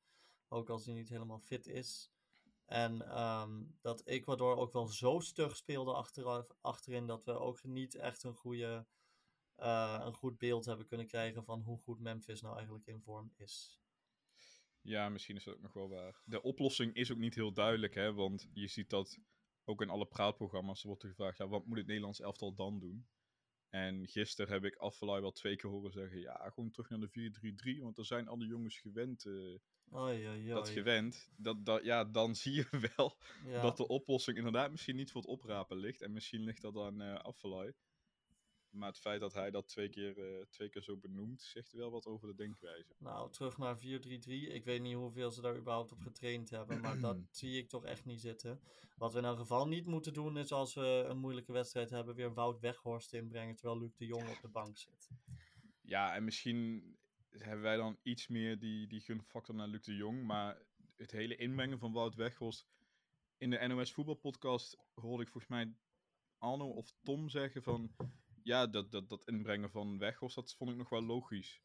[0.48, 2.11] Ook als hij niet helemaal fit is.
[2.64, 6.04] En ehm, dat Ecuador ook wel zo stug speelde
[6.61, 8.87] achterin dat we ook niet echt een, goede,
[9.54, 13.33] eh, een goed beeld hebben kunnen krijgen van hoe goed Memphis nou eigenlijk in vorm
[13.37, 13.78] is.
[14.88, 16.22] Ja, misschien is dat ook nog wel waar.
[16.24, 18.12] De oplossing is ook niet heel duidelijk, hè?
[18.12, 19.18] Want je ziet dat
[19.64, 23.07] ook in alle praatprogramma's wordt er gevraagd: ja, wat moet het Nederlands elftal dan doen?
[23.68, 27.77] En gisteren heb ik Afvalai wel twee keer horen zeggen: ja, gewoon terug naar de
[27.79, 29.24] 4-3-3, want er zijn alle jongens gewend.
[29.24, 29.59] Uh,
[29.94, 31.31] oei, oei, Dat gewend.
[31.37, 35.31] Dat, dat, ja, dan zie je wel dat de oplossing inderdaad misschien niet voor het
[35.31, 36.03] oprapen ligt.
[36.03, 37.18] En misschien ligt dat aan uh,
[38.70, 41.90] maar het feit dat hij dat twee keer, uh, twee keer zo benoemt, zegt wel
[41.90, 42.94] wat over de denkwijze.
[42.98, 43.81] Nou, terug naar 4-3-3.
[43.83, 47.85] Ik weet niet hoeveel ze daar überhaupt op getraind hebben, maar dat zie ik toch
[47.85, 48.61] echt niet zitten.
[48.96, 52.14] Wat we in elk geval niet moeten doen, is als we een moeilijke wedstrijd hebben,
[52.14, 55.09] weer Wout Weghorst inbrengen, terwijl Luc de Jong op de bank zit.
[55.83, 56.96] Ja, en misschien
[57.28, 60.62] hebben wij dan iets meer die, die gunfactor naar Luc de Jong, maar
[60.96, 62.66] het hele inbrengen van Wout Weghorst...
[63.38, 65.74] In de NOS voetbalpodcast hoorde ik volgens mij
[66.38, 67.90] Arno of Tom zeggen van
[68.48, 71.62] ja, dat, dat, dat inbrengen van Weghorst, dat vond ik nog wel logisch.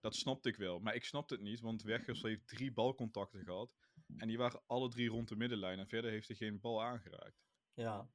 [0.00, 0.78] Dat snapte ik wel.
[0.78, 3.74] Maar ik snapte het niet, want Weghorst heeft drie balcontacten gehad.
[4.16, 5.78] En die waren alle drie rond de middenlijn.
[5.78, 7.44] En verder heeft hij geen bal aangeraakt.
[7.74, 8.10] Ja,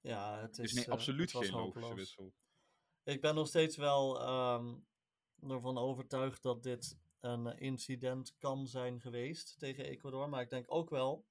[0.00, 2.34] ja het is, is nee, absoluut geen logische wissel.
[3.02, 4.86] Ik ben nog steeds wel um,
[5.50, 10.28] ervan overtuigd dat dit een incident kan zijn geweest tegen Ecuador.
[10.28, 11.26] Maar ik denk ook wel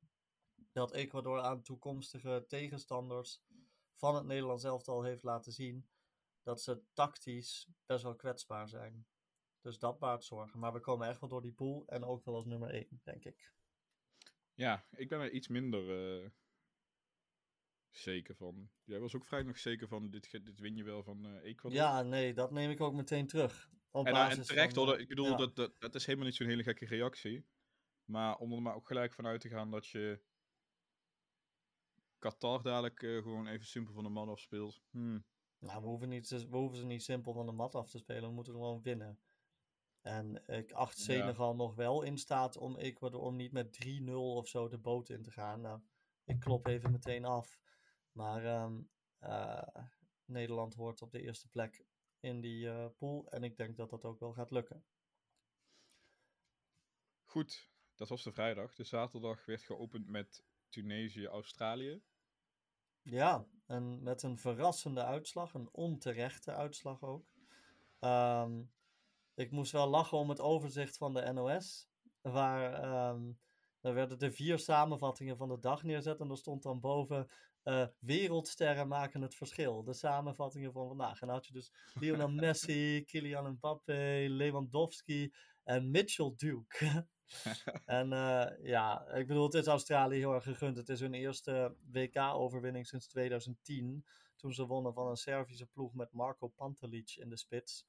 [0.72, 3.42] dat Ecuador aan toekomstige tegenstanders
[3.96, 5.88] van het Nederlands elftal heeft laten zien
[6.46, 9.08] dat ze tactisch best wel kwetsbaar zijn.
[9.62, 10.60] Dus dat baart zorgen.
[10.60, 13.26] Maar we komen echt wel door die pool en ook wel als nummer 1, denk
[13.26, 13.54] ik.
[14.54, 16.30] Ja, ik ben er iets minder uh,
[17.90, 18.70] zeker van.
[18.84, 21.80] Jij was ook vrij nog zeker van, dit, dit win je wel van uh, Ecuador.
[21.80, 23.70] Ja, nee, dat neem ik ook meteen terug.
[23.92, 25.36] Op en, uh, en terecht van, hoor, ik bedoel, ja.
[25.36, 27.46] dat, dat, dat is helemaal niet zo'n hele gekke reactie.
[28.04, 30.22] Maar om er maar ook gelijk vanuit te gaan dat je
[32.20, 34.82] Qatar dadelijk gewoon even simpel van de man afspeelt.
[34.90, 35.26] Hmm.
[35.66, 38.30] Nou, we hoeven, niet, we hoeven ze niet simpel van de mat af te spelen.
[38.30, 39.20] We moeten gewoon winnen.
[40.02, 41.56] En ik acht Senegal ja.
[41.56, 45.24] nog wel in staat om Ecuador om niet met 3-0 of zo de boot in
[45.24, 45.62] te gaan.
[45.62, 45.82] Nou,
[46.24, 47.60] ik klop even meteen af.
[48.12, 49.68] Maar um, uh,
[50.26, 51.86] Nederland hoort op de eerste plek
[52.20, 53.30] in die uh, pool.
[53.30, 54.86] En ik denk dat dat ook wel gaat lukken.
[57.24, 58.74] Goed, dat was de vrijdag.
[58.74, 62.04] De zaterdag werd geopend met Tunesië-Australië.
[63.02, 67.26] Ja, en met een verrassende uitslag, een onterechte uitslag ook.
[68.00, 68.72] Um,
[69.34, 71.88] ik moest wel lachen om het overzicht van de NOS,
[72.22, 73.40] waar um,
[73.82, 77.28] er werden de vier samenvattingen van de dag neerzet en er stond dan boven
[77.64, 79.84] uh, wereldsterren maken het verschil.
[79.84, 81.22] De samenvattingen van vandaag.
[81.22, 85.34] En dan had je dus Lionel Messi, Kylian Mbappé, Lewandowski
[85.66, 87.08] en Mitchell Duke.
[87.86, 90.78] en uh, ja, ik bedoel, het is Australië heel erg gegund.
[90.78, 94.06] Het is hun eerste WK-overwinning sinds 2010.
[94.36, 97.86] Toen ze wonnen van een Servische ploeg met Marco Pantelic in de spits.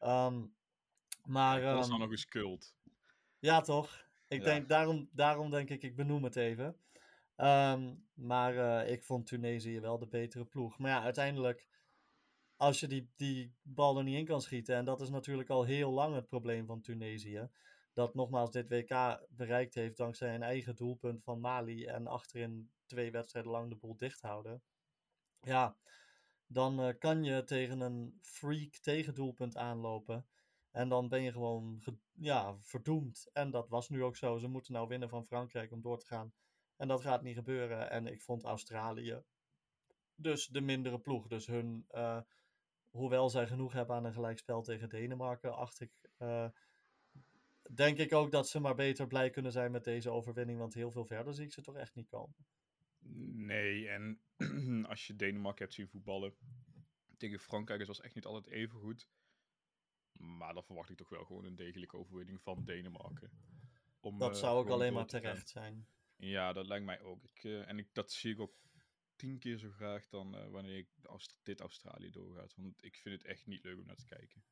[0.00, 0.54] Um,
[1.24, 2.74] maar, dat was um, dan nog eens kult.
[3.38, 4.08] Ja, toch?
[4.28, 4.44] Ik ja.
[4.44, 6.76] denk, daarom, daarom denk ik, ik benoem het even.
[7.36, 10.78] Um, maar uh, ik vond Tunesië wel de betere ploeg.
[10.78, 11.66] Maar ja, uiteindelijk,
[12.60, 15.64] als je die, die bal er niet in kan schieten, en dat is natuurlijk al
[15.64, 17.50] heel lang het probleem van Tunesië
[17.92, 23.10] dat nogmaals dit WK bereikt heeft dankzij een eigen doelpunt van Mali en achterin twee
[23.10, 24.62] wedstrijden lang de boel dicht houden.
[25.40, 25.76] Ja,
[26.46, 30.26] dan uh, kan je tegen een freak tegendoelpunt aanlopen.
[30.70, 33.30] En dan ben je gewoon ja, verdoemd.
[33.32, 34.38] En dat was nu ook zo.
[34.38, 36.32] Ze moeten nou winnen van Frankrijk om door te gaan.
[36.76, 37.90] En dat gaat niet gebeuren.
[37.90, 39.22] En ik vond Australië
[40.20, 41.26] dus de mindere ploeg.
[41.26, 42.20] Dus hun, uh,
[42.90, 46.48] hoewel zij genoeg hebben aan een gelijkspel tegen Denemarken, acht ik uh,
[47.74, 50.90] denk ik ook dat ze maar beter blij kunnen zijn met deze overwinning, want heel
[50.90, 52.36] veel verder zie ik ze toch echt niet komen.
[53.32, 54.20] Nee, en
[54.90, 56.34] als je Denemarken hebt zien voetballen
[57.16, 59.08] tegen Frankrijk, is was echt niet altijd even goed.
[60.12, 63.30] Maar dan verwacht ik toch wel gewoon een degelijke overwinning van Denemarken.
[64.00, 65.86] Om, dat zou ook alleen maar terecht zijn.
[66.16, 67.24] Ja, dat lijkt mij ook.
[67.24, 68.54] Ik, uh, en ik, dat zie ik ook
[69.20, 72.54] tien keer zo graag dan uh, wanneer ik Aust dit Australië doorgaat.
[72.56, 74.44] Want ik vind het echt niet leuk om naar te kijken.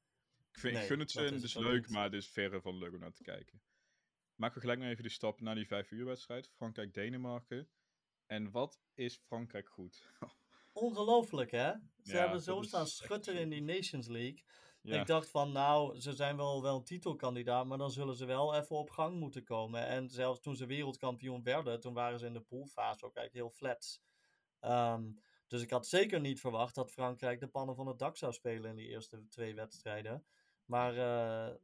[0.51, 1.91] Ik, vind, nee, ik gun het ze, het is leuk, niet.
[1.91, 3.61] maar het is verre van leuk om naar te kijken.
[4.35, 6.49] Maken we gelijk maar even de stap naar die vijf uur wedstrijd.
[6.49, 7.69] Frankrijk-Denemarken.
[8.27, 10.13] En wat is Frankrijk goed?
[10.73, 11.73] Ongelooflijk, hè?
[12.03, 14.45] Ze ja, hebben zo staan schutteren in die Nations League.
[14.83, 15.01] Ja.
[15.01, 18.55] Ik dacht van, nou, ze zijn wel, wel een titelkandidaat, maar dan zullen ze wel
[18.55, 19.87] even op gang moeten komen.
[19.87, 23.57] En zelfs toen ze wereldkampioen werden, toen waren ze in de poolfase ook eigenlijk heel
[23.57, 24.01] flats.
[24.61, 28.33] Um, dus ik had zeker niet verwacht dat Frankrijk de pannen van het dak zou
[28.33, 30.25] spelen in die eerste twee wedstrijden.
[30.65, 31.55] Maar uh,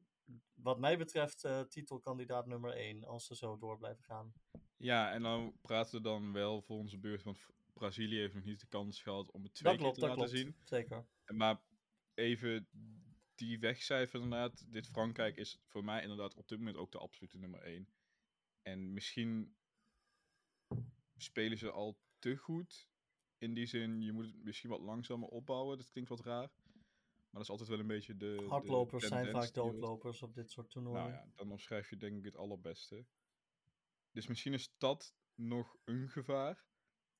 [0.54, 4.32] wat mij betreft uh, titelkandidaat nummer 1, als ze zo door blijven gaan.
[4.76, 7.38] Ja, en dan praten we dan wel voor onze beurt, want
[7.72, 10.38] Brazilië heeft nog niet de kans gehad om het twee klopt, keer te laten klopt.
[10.38, 10.56] zien.
[10.64, 11.06] Zeker.
[11.26, 11.62] Maar
[12.14, 12.68] even
[13.34, 17.38] die wegcijfer inderdaad, dit Frankrijk is voor mij inderdaad op dit moment ook de absolute
[17.38, 17.88] nummer 1.
[18.62, 19.56] En misschien
[21.16, 22.88] spelen ze al te goed.
[23.38, 25.78] In die zin, je moet het misschien wat langzamer opbouwen.
[25.78, 26.52] Dat klinkt wat raar.
[27.30, 28.44] Maar dat is altijd wel een beetje de.
[28.48, 31.02] Hardlopers de zijn vaak doodlopers op dit soort toernooien.
[31.02, 33.06] Nou ja, dan omschrijf je denk ik het allerbeste.
[34.10, 36.66] Dus misschien is dat nog een gevaar.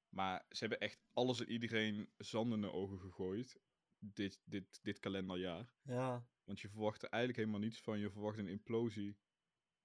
[0.08, 3.60] Maar ze hebben echt alles en iedereen zand in de ogen gegooid.
[3.98, 5.74] Dit, dit, dit kalenderjaar.
[5.82, 6.28] Ja.
[6.44, 7.98] Want je verwacht er eigenlijk helemaal niets van.
[7.98, 9.18] Je verwacht een implosie.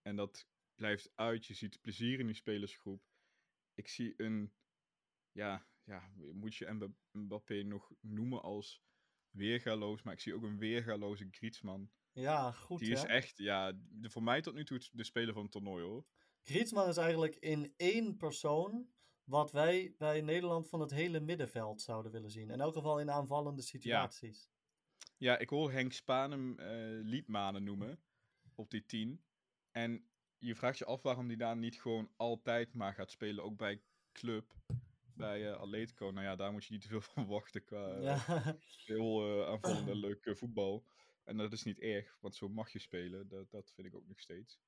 [0.01, 1.45] En dat blijft uit.
[1.45, 3.03] Je ziet plezier in die spelersgroep.
[3.73, 4.53] Ik zie een.
[5.31, 8.81] Ja, ja moet je Mbappé nog noemen als
[9.29, 10.01] weergaloos.
[10.03, 11.91] Maar ik zie ook een weergaloze Griezmann.
[12.11, 12.79] Ja, goed.
[12.79, 15.83] Die is echt, ja, de, voor mij tot nu toe de speler van het toernooi
[15.83, 16.05] hoor.
[16.41, 18.89] Griezmann is eigenlijk in één persoon
[19.23, 22.49] wat wij bij Nederland van het hele middenveld zouden willen zien.
[22.49, 24.51] In elk geval in aanvallende situaties.
[25.17, 26.65] Ja, ik hoor Henk Spaan hem uh,
[27.03, 27.99] Liedmanen noemen
[28.55, 29.23] op die 10.
[29.71, 33.57] En je vraagt je af waarom hij daar niet gewoon altijd maar gaat spelen, ook
[33.57, 34.53] bij club,
[35.19, 36.09] bij uh, Atletico.
[36.11, 38.55] Nou ja, daar moet je niet te veel van wachten qua uh, ja.
[38.85, 40.85] heel aanvallende leuke voetbal.
[41.23, 43.27] En dat is niet erg, want zo mag je spelen.
[43.27, 44.59] Dat, dat vind ik ook nog steeds.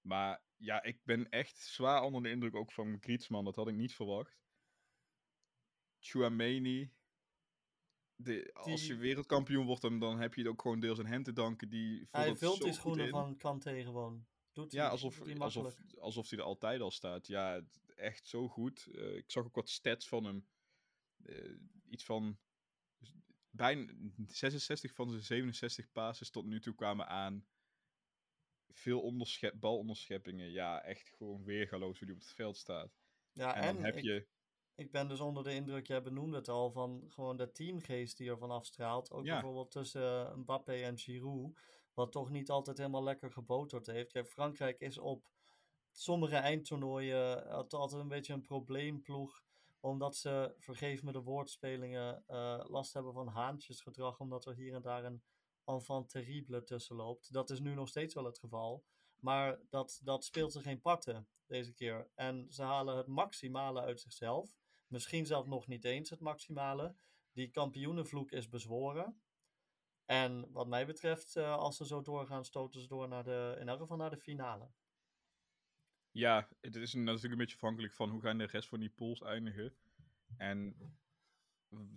[0.00, 3.44] Maar ja, ik ben echt zwaar onder de indruk ook van Griezmann.
[3.44, 4.44] Dat had ik niet verwacht.
[5.98, 6.90] Chouameni.
[8.16, 11.22] De, als je wereldkampioen wordt, dan, dan heb je het ook gewoon deels aan hem
[11.22, 11.68] te danken.
[11.68, 14.26] Die hij vult die schoenen van Kante gewoon.
[14.52, 17.26] Doet ja, alsof, alsof, alsof hij er altijd al staat.
[17.26, 17.62] Ja,
[17.98, 18.86] echt zo goed.
[18.88, 20.48] Uh, ik zag ook wat stats van hem.
[21.22, 22.38] Uh, iets van
[23.50, 23.92] bijna
[24.26, 27.46] 66 van zijn 67 passes tot nu toe kwamen aan
[28.68, 30.50] veel onderschep, balonderscheppingen.
[30.50, 32.96] Ja, echt gewoon weergaloos hoe die op het veld staat.
[33.32, 34.26] Ja, en, dan heb ik, je...
[34.74, 38.30] ik ben dus onder de indruk, jij benoemde het al, van gewoon de teamgeest die
[38.30, 39.10] ervan afstraalt.
[39.10, 41.58] Ook bijvoorbeeld tussen Mbappé en Giroud,
[41.94, 44.12] wat toch niet altijd helemaal lekker geboterd heeft.
[44.12, 45.28] Kijk, Frankrijk is op
[45.98, 49.44] sommige eindtoernooien altijd een beetje een probleemploeg
[49.86, 54.20] omdat ze, vergeef me de woordspelingen, uh, last hebben van haantjesgedrag.
[54.20, 55.22] Omdat er hier en daar een
[55.64, 57.32] enfant terrible tussen loopt.
[57.32, 58.84] Dat is nu nog steeds wel het geval.
[59.16, 62.10] Maar dat, dat speelt ze geen parten deze keer.
[62.14, 64.56] En ze halen het maximale uit zichzelf.
[64.86, 66.94] Misschien zelfs nog niet eens het maximale.
[67.32, 69.20] Die kampioenenvloek is bezworen.
[70.04, 73.68] En wat mij betreft, uh, als ze zo doorgaan, stoten ze door naar de, in
[73.68, 74.70] elk geval naar de finale.
[76.16, 79.22] Ja, het is natuurlijk een beetje afhankelijk van hoe gaan de rest van die pools
[79.22, 79.76] eindigen.
[80.36, 80.76] En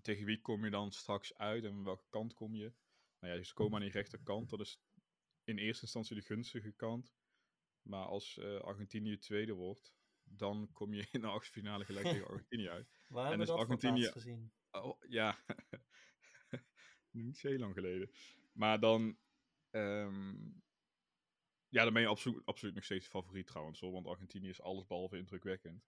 [0.02, 2.74] tegen wie kom je dan straks uit en welke kant kom je?
[3.20, 4.50] Nou ja, ze komen aan die rechterkant.
[4.50, 4.82] Dat is
[5.44, 7.14] in eerste instantie de gunstige kant.
[7.82, 12.28] Maar als uh, Argentinië tweede wordt, dan kom je in de achtste finale gelijk tegen
[12.34, 12.90] Argentinië uit.
[13.08, 14.06] Waar en hebben we dat Argentinië...
[14.06, 14.52] gezien?
[14.72, 15.44] Oh, ja,
[17.12, 18.12] niet zo heel lang geleden.
[18.52, 19.18] Maar dan,
[19.72, 20.64] um...
[21.70, 24.86] ja, dan ben je absoluut, absoluut nog steeds favoriet trouwens, hoor, want Argentinië is alles
[24.86, 25.88] behalve indrukwekkend.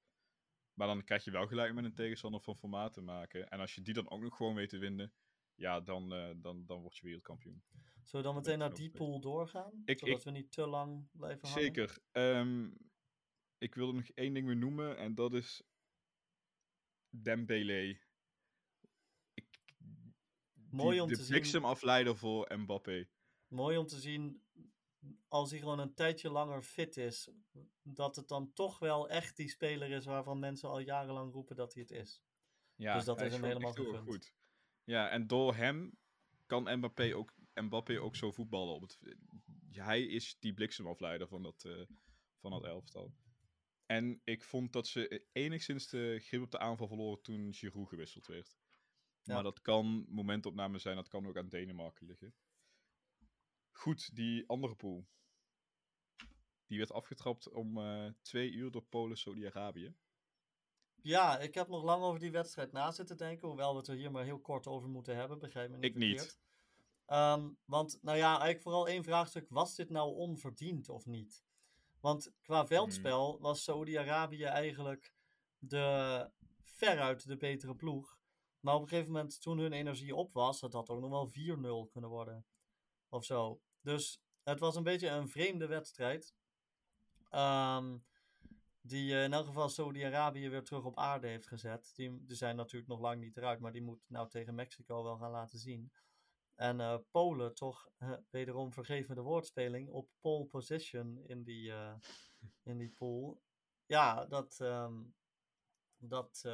[0.74, 3.50] Maar dan krijg je wel gelijk met een tegenstander van formaat te maken.
[3.50, 5.14] En als je die dan ook nog gewoon weet te winnen,
[5.56, 7.64] ja, dan, uh, dan, dan word je wereldkampioen.
[8.04, 9.82] Zullen we dan meteen naar die pool doorgaan?
[9.86, 11.64] Ik, zodat we niet te lang blijven hangen?
[11.64, 11.98] Zeker.
[12.12, 12.78] Um,
[13.58, 15.64] ik wilde nog één ding meer noemen en dat is
[17.10, 18.00] Dembele.
[19.34, 19.46] Ik,
[20.70, 23.08] Mooi om de te bliksemafleider voor Mbappé.
[23.48, 24.44] Mooi om te zien
[25.28, 27.30] als hij gewoon een tijdje langer fit is,
[27.84, 31.74] dat het dan toch wel echt die speler is waarvan mensen al jarenlang roepen dat
[31.74, 32.24] hij het is.
[32.76, 34.34] Ja, dus dat is hem helemaal goed.
[34.84, 35.98] Ja, en door hem
[36.46, 38.76] kan Mbappé ook, Mbappé ook zo voetballen.
[38.76, 39.00] Op het,
[39.72, 41.86] hij is die bliksemafleider van dat, eh,
[42.40, 43.14] van dat elftal.
[43.86, 48.28] En ik vond dat ze enigszins de grip op de aanval verloren toen Giroud gewisseld
[48.28, 48.58] werd.
[49.22, 49.34] Ja.
[49.34, 52.34] Maar dat kan momentopname zijn, dat kan ook aan Denemarken liggen.
[53.72, 55.08] Goed, die andere pool.
[56.68, 59.96] Die werd afgetrapt om eh, twee uur door Polen, Saudi-Arabië.
[61.02, 63.48] Ja, ik heb nog lang over die wedstrijd na zitten denken.
[63.48, 65.40] Hoewel we het er hier maar heel kort over moeten hebben.
[65.40, 66.40] Begrijp me niet Ik niet.
[67.06, 69.46] Ehm, want, nou ja, eigenlijk vooral één vraagstuk.
[69.50, 71.44] Was dit nou onverdiend of niet?
[72.00, 75.14] Want qua veldspel was Saudi-Arabië eigenlijk
[75.58, 76.30] de,
[76.64, 78.20] veruit de betere ploeg.
[78.60, 81.30] Maar op een gegeven moment, toen hun energie op was, had ook nog wel
[81.88, 82.46] 4-0 kunnen worden.
[83.12, 83.62] Of zo.
[83.82, 86.36] Dus het was een beetje een vreemde wedstrijd.
[87.30, 87.98] Ehm,
[88.82, 91.92] die eh, in elk geval Saudi-Arabië weer terug op aarde heeft gezet.
[91.96, 95.18] Die, die zijn natuurlijk nog lang niet eruit, maar die moet nou tegen Mexico wel
[95.18, 95.92] gaan laten zien.
[96.56, 97.90] En eh, Polen toch
[98.30, 101.94] wederom vergeven de woordspeling op pole position in die, eh,
[102.64, 103.42] in die pool.
[103.86, 105.04] Ja, dat, ehm,
[105.98, 106.46] dat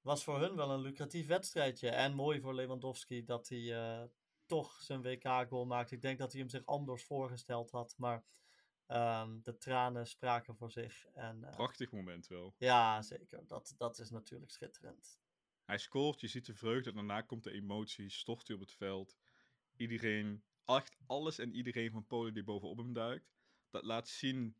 [0.00, 1.88] was voor hun wel een lucratief wedstrijdje.
[1.88, 4.08] En mooi voor Lewandowski dat hij
[4.58, 5.94] toch zijn WK-goal maakte.
[5.94, 8.24] Ik denk dat hij hem zich anders voorgesteld had, maar
[8.86, 11.06] ehm, de tranen spraken voor zich.
[11.06, 12.54] En, eh, Prachtig moment wel.
[12.58, 13.46] ja, zeker.
[13.46, 15.20] Dat, dat is natuurlijk schitterend.
[15.64, 19.16] Hij scoort, je ziet de vreugde, daarna komt de emotie, stort hij op het veld.
[19.76, 23.34] Iedereen, echt alles en iedereen van Polen die bovenop hem duikt.
[23.70, 24.56] Dat laat zien.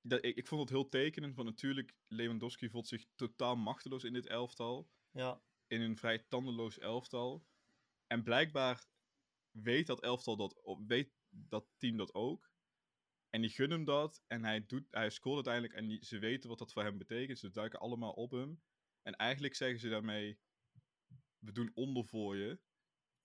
[0.00, 4.12] Dat, ik, ik vond het heel tekenend, want natuurlijk, Lewandowski voelt zich totaal machteloos in
[4.12, 4.90] dit elftal.
[5.10, 7.46] Ja, In een vrij tandeloos elftal.
[8.06, 8.86] En blijkbaar
[9.50, 12.50] weet dat elftal dat, weet dat team dat ook.
[13.30, 14.22] En die gunnen hem dat.
[14.26, 15.74] En hij, doet, hij scoort uiteindelijk.
[15.74, 17.38] En die, ze weten wat dat voor hem betekent.
[17.38, 18.62] Ze duiken allemaal op hem.
[19.02, 20.38] En eigenlijk zeggen ze daarmee:
[21.38, 22.60] We doen onder voor je.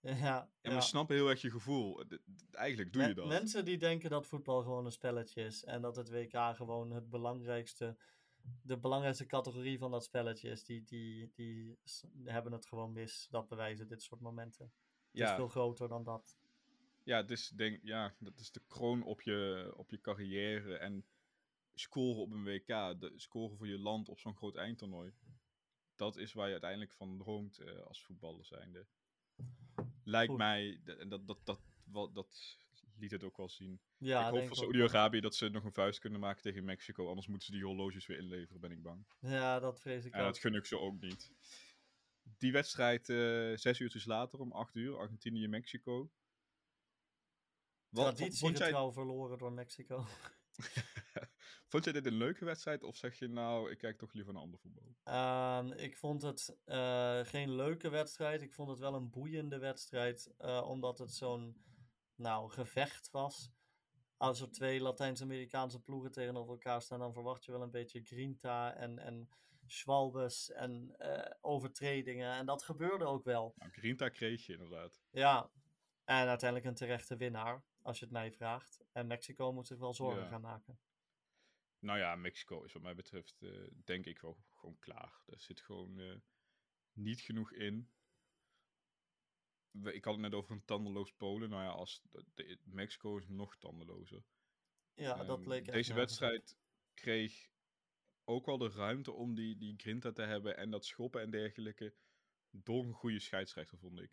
[0.00, 0.76] ja, En ja.
[0.76, 2.04] we snappen heel erg je gevoel.
[2.50, 3.26] Eigenlijk doe je dat.
[3.26, 7.10] Mensen die denken dat voetbal gewoon een spelletje is en dat het WK gewoon het
[7.10, 7.96] belangrijkste,
[8.62, 11.78] de belangrijkste categorie van dat spelletje is, die, die, die
[12.24, 13.26] hebben het gewoon mis.
[13.30, 14.72] Dat bewijzen dit soort momenten.
[15.12, 16.38] Het is veel groter dan dat.
[17.04, 20.76] ja, dus denk, ja, dat is de kroon op je, op je carrière.
[20.76, 21.06] En
[21.74, 22.66] scoren op een WK,
[23.00, 25.12] de, scoren voor je land op zo'n groot eindtoernooi.
[25.96, 28.86] Dat is waar je uiteindelijk van droomt eh, als voetballer zijnde.
[30.04, 30.38] Lijkt Goed.
[30.38, 32.58] mij, en dat, dat, dat, wel- dat
[33.02, 33.80] liet het ook wel zien.
[33.98, 37.08] Ja, ik hoop ook Saudi-Arabië dat ze nog een vuist kunnen maken tegen Mexico.
[37.08, 39.06] Anders moeten ze die horloges weer inleveren, ben ik bang.
[39.20, 40.26] Ja, dat vrees ik En ook.
[40.26, 41.32] dat gun ik ze ook niet.
[42.38, 46.10] Die wedstrijd eh, zes uurtjes later, om acht uur, Argentinië-Mexico.
[47.88, 50.06] Wat- vond, jij, Traditiegetrouw verloren door Mexico.
[51.70, 52.82] vond jij dit een leuke wedstrijd?
[52.82, 54.94] Of zeg je nou, ik kijk toch liever naar ander voetbal?
[55.04, 58.42] Ehm, ik vond het eh, geen leuke wedstrijd.
[58.42, 61.62] Ik vond het wel een boeiende wedstrijd, eh, omdat het zo'n
[62.14, 63.52] nou, gevecht was.
[64.16, 68.74] Als er twee Latijns-Amerikaanse ploegen tegenover elkaar staan, dan verwacht je wel een beetje grinta
[68.74, 69.28] en, en
[69.66, 72.32] schwalbes en eh, overtredingen.
[72.32, 73.54] En dat gebeurde ook wel.
[73.56, 75.02] Nou, Grinta kreeg je inderdaad.
[75.10, 75.50] Ja,
[76.04, 78.82] en uiteindelijk een terechte winnaar, als je het mij vraagt.
[78.92, 80.28] En Mexico moet zich wel zorgen Ja.
[80.28, 80.78] gaan maken.
[81.78, 83.50] Nou ja, Mexico is wat mij betreft, eh,
[83.84, 85.22] denk ik wel gewoon klaar.
[85.26, 86.16] Er zit gewoon eh,
[86.92, 87.90] niet genoeg in.
[89.72, 91.50] Ik had het net over een tandeloos Polen.
[91.50, 92.02] Nou ja, als
[92.34, 94.24] de, Mexico is nog tandelozer.
[94.94, 96.56] Ja, dat Ehm, leek Deze wedstrijd
[96.94, 97.50] kreeg
[98.24, 101.94] ook wel de ruimte om die, die grinta te hebben en dat schoppen en dergelijke.
[102.50, 104.10] Door een goede scheidsrechter, vond ik.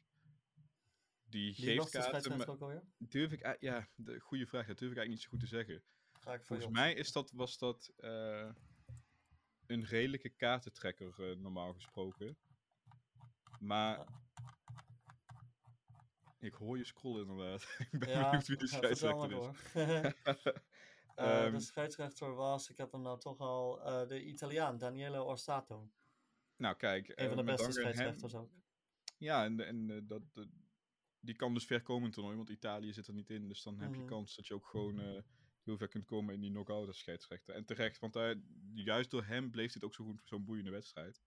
[1.24, 2.48] Die Wie geeft kaarten.
[2.48, 2.84] ook alweer?
[2.98, 5.84] Durf ik, ja, de goede vraag, dat durf ik eigenlijk niet zo goed te zeggen.
[6.20, 8.52] Ga ik Volgens mij is dat, was dat eh,
[9.66, 12.38] een redelijke kaartentrekker, eh, normaal gesproken.
[13.60, 13.98] Maar.
[13.98, 14.28] Ja.
[16.40, 17.64] Ik hoor je scrollen inderdaad.
[17.92, 19.74] ik ben Ja, benieuwd wie de scheidsrechter is.
[21.16, 25.24] Eh, Ehm, de scheidsrechter was, ik heb hem nou toch al, eh, de Italiaan, Daniele
[25.24, 25.90] Orsato.
[26.56, 27.08] nou, kijk.
[27.08, 28.52] Een eh, van de met beste hem- scheidsrechters ook.
[29.18, 30.22] Ja, en, en eh, dat,
[31.20, 33.48] die kan dus ver komen in toernooi, want Italië zit er niet in.
[33.48, 34.10] Dus dan heb je Mhm.
[34.10, 35.22] kans dat je ook gewoon eh,
[35.64, 37.56] heel ver kunt komen in die knock-out als scheidsrechter.
[37.56, 38.42] En terecht, want hij,
[38.74, 41.22] juist door hem bleef dit ook zo goed, zo'n boeiende wedstrijd.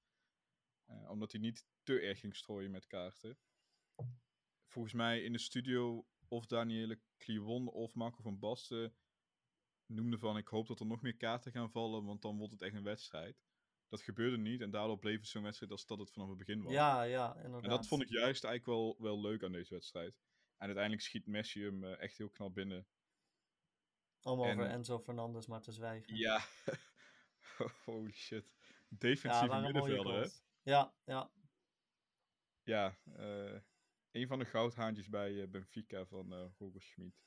[0.85, 3.39] Eh, omdat hij niet te erg ging strooien met kaarten.
[4.73, 8.95] Volgens mij in de studio of Daniele Kliwon of Marco van Basten
[9.87, 12.63] noemde van ik hoop dat er nog meer kaarten gaan vallen, want dan wordt het
[12.63, 13.43] echt een wedstrijd.
[13.89, 16.63] Dat gebeurde niet en daardoor bleef het zo'n wedstrijd als dat het vanaf het begin
[16.63, 16.73] was.
[16.73, 17.63] Ja, ja, inderdaad.
[17.63, 20.21] En dat vond ik juist eigenlijk wel, wel leuk aan deze wedstrijd.
[20.57, 22.87] En uiteindelijk schiet Messi hem eh, echt heel knap binnen.
[24.23, 26.17] Om over en- Enzo Fernandez maar te zwijgen.
[26.17, 26.41] Ja.
[27.85, 28.53] Holy shit.
[28.59, 30.29] Ja, Defensieve mooie middenvelder, hè?
[30.63, 31.31] Ja, ja.
[32.63, 32.99] Ja.
[33.05, 33.61] eh,
[34.13, 37.23] een van de goudhaantjes bij eh, Benfica van uh, Roger Schmid.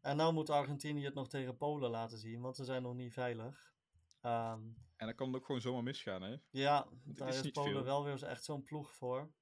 [0.00, 3.12] En nou moet Argentinië het nog tegen Polen laten zien, want ze zijn nog niet
[3.12, 3.72] veilig.
[4.20, 4.62] Ehm,
[4.96, 6.36] en dan kan het ook gewoon zomaar misgaan, hè?
[6.50, 7.84] Ja, daar is, is Polen veel.
[7.84, 9.32] wel weer echt zo'n ploeg voor.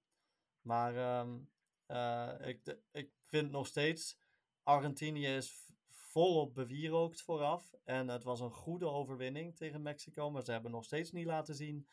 [0.61, 1.39] Maar ehm,
[1.87, 4.19] uh, ik, ik vind nog steeds,
[4.63, 7.75] Argentinië is volop bewierookt vooraf.
[7.85, 10.31] En het was een goede overwinning tegen Mexico.
[10.31, 11.89] Maar ze hebben nog steeds niet laten zien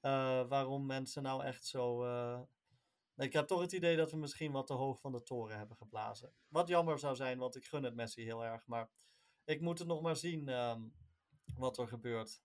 [0.00, 2.04] uh, waarom mensen nou echt zo...
[2.04, 2.40] Uh...
[3.20, 5.76] Ik heb toch het idee dat we misschien wat te hoog van de toren hebben
[5.76, 6.34] geblazen.
[6.48, 8.66] Wat jammer zou zijn, want ik gun het Messi heel erg.
[8.66, 8.90] Maar
[9.44, 10.94] ik moet het nog maar zien um,
[11.54, 12.42] wat er gebeurt.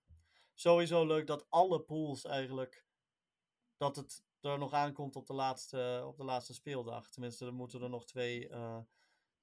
[0.54, 2.86] Sowieso leuk dat alle pools eigenlijk...
[3.76, 7.10] Dat het er nog aankomt op de laatste, op de laatste speeldag.
[7.10, 8.78] Tenminste, er moeten er nog twee uh,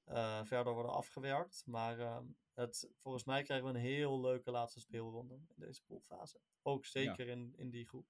[0.06, 1.64] uh, verder worden afgewerkt.
[1.66, 2.20] Maar uh,
[2.54, 6.40] het, volgens mij krijgen we een heel leuke laatste speelronde in deze poolfase.
[6.62, 8.08] Ook zeker in, in die groep.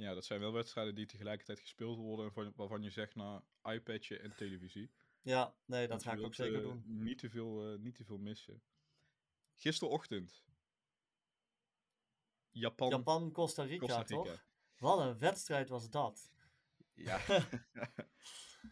[0.00, 4.34] Ja, dat zijn wel wedstrijden die tegelijkertijd gespeeld worden, waarvan je zegt naar iPadje en
[4.36, 4.90] televisie.
[5.22, 6.82] Ja, nee, dat ga ik ook zeker doen.
[6.86, 8.62] Niet te, veel, niet te veel missen.
[9.54, 10.44] Gisterochtend.
[12.50, 14.14] Japan, Japan Costa Rica, Costa Rica.
[14.14, 14.44] toch?
[14.78, 16.32] Wat een wedstrijd was dat.
[16.94, 17.20] Ja.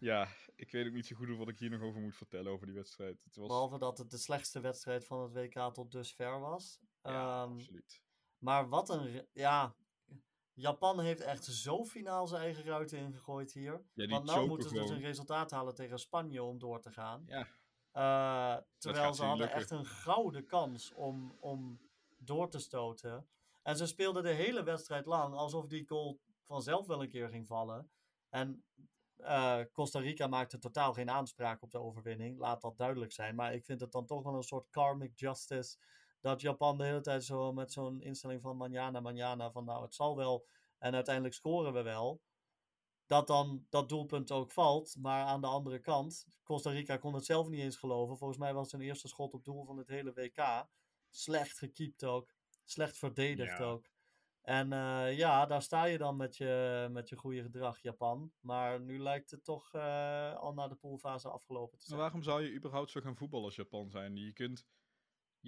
[0.00, 2.66] ja, ik weet ook niet zo goed wat ik hier nog over moet vertellen over
[2.66, 3.24] die wedstrijd.
[3.24, 3.46] Het was...
[3.46, 6.80] Behalve dat het de slechtste wedstrijd van het WK tot dusver was.
[7.02, 8.02] Ja, um, absoluut.
[8.38, 9.26] Maar wat een...
[9.32, 9.76] Ja,
[10.58, 13.82] Japan heeft echt zo finaal zijn eigen ruiten ingegooid hier.
[13.94, 17.24] Ja, Want nu moeten ze dus een resultaat halen tegen Spanje om door te gaan.
[17.26, 17.46] Ja.
[17.94, 21.80] Uh, terwijl ze hadden echt een gouden kans om, om
[22.18, 23.28] door te stoten.
[23.62, 27.46] En ze speelden de hele wedstrijd lang alsof die goal vanzelf wel een keer ging
[27.46, 27.90] vallen.
[28.28, 28.64] En
[29.18, 32.38] uh, Costa Rica maakte totaal geen aanspraak op de overwinning.
[32.38, 33.34] Laat dat duidelijk zijn.
[33.34, 35.76] Maar ik vind het dan toch wel een soort karmic justice.
[36.20, 39.50] Dat Japan de hele tijd zo met zo'n instelling van manjana, manjana.
[39.50, 40.46] Van nou, het zal wel.
[40.78, 42.22] En uiteindelijk scoren we wel.
[43.06, 44.96] Dat dan dat doelpunt ook valt.
[44.98, 48.18] Maar aan de andere kant, Costa Rica kon het zelf niet eens geloven.
[48.18, 50.68] Volgens mij was het zijn eerste schot op doel van het hele WK.
[51.10, 52.34] Slecht gekiept ook.
[52.64, 53.90] Slecht verdedigd ook.
[54.48, 58.32] En uh, ja, daar sta je dan met je, met je goede gedrag, Japan.
[58.40, 61.98] Maar nu lijkt het toch uh, al naar de poolfase afgelopen te zijn.
[61.98, 64.16] Maar waarom zou je überhaupt zo gaan voetballen als Japan zijn?
[64.16, 64.66] Je kunt,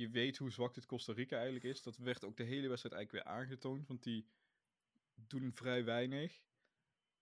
[0.00, 1.82] je weet hoe zwak dit Costa Rica eigenlijk is.
[1.82, 4.28] Dat werd ook de hele wedstrijd eigenlijk weer aangetoond, want die
[5.14, 6.42] doen vrij weinig.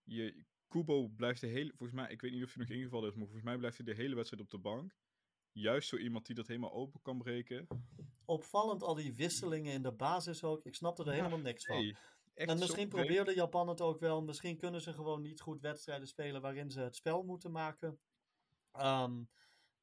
[0.03, 3.15] Je, Kubo blijft de hele, volgens mij, ik weet niet of hij nog ingevallen is,
[3.15, 4.97] maar volgens mij blijft hij de hele wedstrijd op de bank.
[5.53, 7.67] Juist zo iemand die dat helemaal open kan breken
[8.29, 10.65] opvallend al die wisselingen in de basis ook.
[10.65, 11.97] Ik snapte er helemaal niks van.
[12.35, 14.23] en misschien probeerde Japan het ook wel.
[14.23, 17.99] Misschien kunnen ze gewoon niet goed wedstrijden spelen waarin ze het spel moeten maken.
[18.81, 19.29] Um,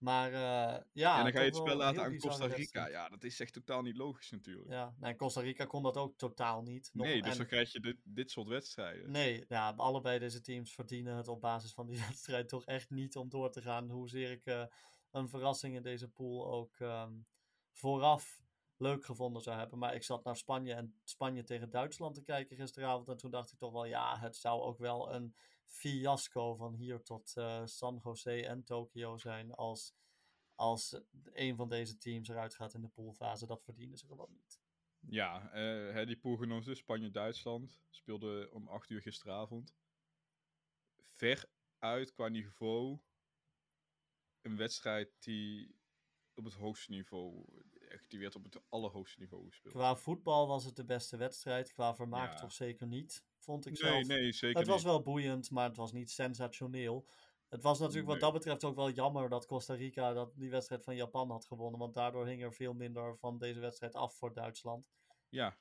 [0.05, 1.17] maar uh, ja.
[1.17, 2.87] En dan ga je het spel laten aan Costa Rica.
[2.87, 4.69] Ja, dat is echt totaal niet logisch natuurlijk.
[4.69, 6.89] Ja, nee, Costa Rica kon dat ook totaal niet.
[6.93, 7.37] Nog, nee, dus en...
[7.37, 9.11] dan krijg je dit, dit soort wedstrijden.
[9.11, 13.15] Nee, ja, allebei deze teams verdienen het op basis van die wedstrijd toch echt niet
[13.15, 13.89] om door te gaan.
[13.89, 14.65] Hoezeer ik uh,
[15.11, 17.25] een verrassing in deze pool ook um,
[17.71, 18.43] vooraf
[18.77, 19.77] leuk gevonden zou hebben.
[19.77, 23.09] Maar ik zat naar Spanje en Spanje tegen Duitsland te kijken gisteravond.
[23.09, 25.35] En toen dacht ik toch wel, ja, het zou ook wel een
[25.65, 29.51] fiasco van hier tot uh, San Jose en Tokio zijn.
[29.51, 29.95] Als,
[30.55, 33.45] als een van deze teams eruit gaat in de poolfase.
[33.45, 34.61] Dat verdienen ze gewoon niet.
[34.99, 39.75] Ja, uh, die poolgenoten Spanje-Duitsland speelde om 8 uur gisteravond.
[40.95, 41.49] Ver
[41.79, 42.99] uit qua niveau.
[44.41, 45.75] Een wedstrijd die
[46.33, 47.45] op het hoogste niveau
[48.07, 49.73] die werd op het allerhoogste niveau gespeeld.
[49.73, 51.73] Qua voetbal was het de beste wedstrijd.
[51.73, 54.07] Qua vermaak toch zeker niet, vond ik nee, zelf.
[54.07, 57.07] Nee, zeker Het was wel boeiend, maar het was niet sensationeel.
[57.49, 60.83] Het was natuurlijk wat dat betreft ook wel jammer dat Costa Rica dat die wedstrijd
[60.83, 61.79] van Japan had gewonnen.
[61.79, 64.89] Want daardoor hing er veel minder van deze wedstrijd af voor Duitsland.
[65.29, 65.57] Ja.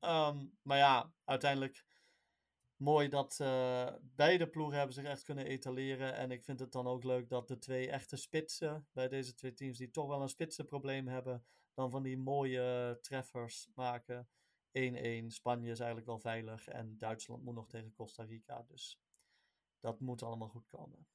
[0.00, 1.84] Um, maar ja, uiteindelijk
[2.76, 6.14] mooi dat uh, beide ploegen hebben zich echt kunnen etaleren.
[6.14, 9.52] En ik vind het dan ook leuk dat de twee echte spitsen bij deze twee
[9.52, 11.44] teams die toch wel een spitsenprobleem hebben,
[11.74, 14.28] dan van die mooie treffers maken.
[14.78, 15.26] 1-1.
[15.26, 16.68] Spanje is eigenlijk wel veilig.
[16.68, 18.62] En Duitsland moet nog tegen Costa Rica.
[18.62, 18.98] Dus
[19.80, 21.06] dat moet allemaal goed komen.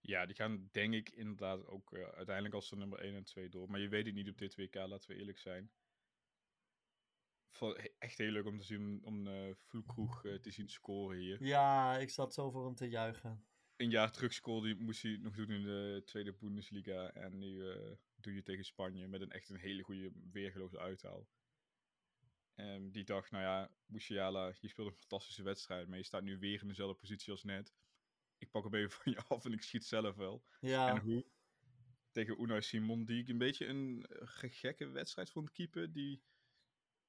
[0.00, 3.48] Ja, die gaan denk ik inderdaad ook uh, uiteindelijk als de nummer 1 en 2
[3.48, 3.70] door.
[3.70, 5.70] Maar je weet het niet op dit WK, laten we eerlijk zijn.
[7.98, 11.44] Echt heel leuk om te zien om uh, Vloekroeg uh, te zien scoren hier.
[11.44, 13.46] Ja, ik zat zo voor hem te juichen.
[13.76, 17.12] Een jaar terug scoorde, moest hij nog doen in de tweede Bundesliga.
[17.12, 17.58] En nu
[18.14, 21.28] doe je tegen Spanje met een echt een hele goede weergeloze uithaal.
[22.54, 26.38] En die dacht, nou ja, Musiala, je speelt een fantastische wedstrijd, maar je staat nu
[26.38, 27.74] weer in dezelfde positie als net.
[28.38, 30.44] Ik pak hem even van je af en ik schiet zelf wel.
[30.60, 30.88] Ja.
[30.88, 31.24] En hoe?
[32.10, 35.92] Tegen Unai Simon, die ik een beetje een gekke wedstrijd vond keeper.
[35.92, 36.22] Die,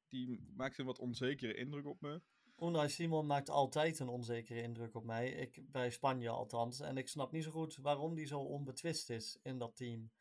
[0.07, 2.21] die maakte een wat onzekere indruk op me.
[2.59, 5.29] Unai Simon maakt altijd een onzekere indruk op mij.
[5.31, 6.79] Ik, bij Spanje althans.
[6.79, 10.11] En ik snap niet zo goed waarom die zo onbetwist is in dat team.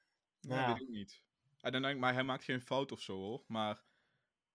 [0.41, 0.73] Nee, Ja.
[0.73, 1.23] weet ik niet.
[1.61, 3.45] En dan denk ik, maar hij maakt geen fout of zo hoor.
[3.47, 3.83] Maar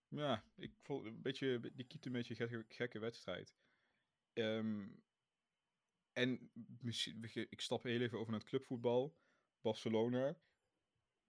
[0.09, 3.55] ja, ik vond een beetje, die keept een beetje een gekke, gekke wedstrijd.
[4.33, 4.87] Ehm,
[6.13, 6.51] en
[7.49, 9.17] ik stap heel even over naar het clubvoetbal.
[9.61, 10.37] Barcelona.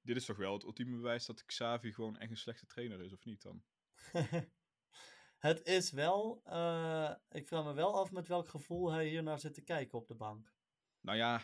[0.00, 3.12] Dit is toch wel het ultieme bewijs dat Xavi gewoon echt een slechte trainer is,
[3.12, 3.62] of niet dan?
[5.48, 6.40] het is wel.
[6.44, 9.98] eh, ik vraag me wel af met welk gevoel hij hier naar zit te kijken
[9.98, 10.52] op de bank.
[11.00, 11.42] Nou ja,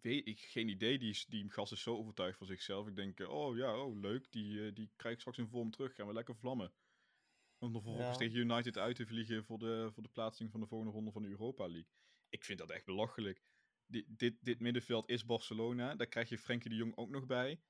[0.00, 0.98] weet ik, geen idee.
[0.98, 2.86] Die, die gast is zo overtuigd van zichzelf.
[2.88, 5.70] Ik denk, eh, oh ja, oh leuk, die, eh, die krijg ik straks in vorm
[5.70, 5.94] terug.
[5.94, 6.72] Gaan we lekker vlammen.
[7.58, 8.16] Om dan vervolgens Ja.
[8.16, 11.22] tegen United uit te vliegen voor de, voor de plaatsing van de volgende ronde van
[11.22, 11.90] de Europa League.
[12.28, 13.42] Ik vind dat echt belachelijk.
[13.86, 15.94] Dit, dit, dit middenveld is Barcelona.
[15.94, 17.60] Daar krijg je Frenkie de Jong ook nog bij.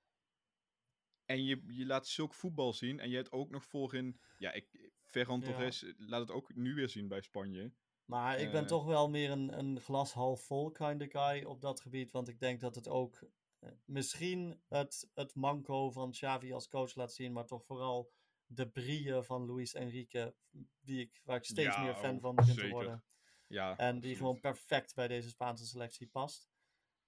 [1.24, 3.00] En je, je laat zulk voetbal zien.
[3.00, 4.20] En je hebt ook nog voorin...
[4.38, 5.42] Ja, ik, Ferran.
[5.42, 7.72] Torres eh, laat het ook nu weer zien bij Spanje.
[8.06, 8.68] Maar ik ben Eh.
[8.68, 12.10] toch wel meer een, een glas half vol kind of guy op dat gebied.
[12.10, 13.28] Want ik denk dat het ook
[13.58, 17.32] eh, misschien het, het manco van Xavi als coach laat zien.
[17.32, 18.12] Maar toch vooral
[18.46, 20.34] de brieën van Luis Enrique.
[20.80, 23.04] Die ik, waar ik steeds Ja, meer fan oh, van begin te worden.
[23.46, 24.16] Ja, En die absoluut.
[24.16, 26.50] gewoon perfect bij deze Spaanse selectie past.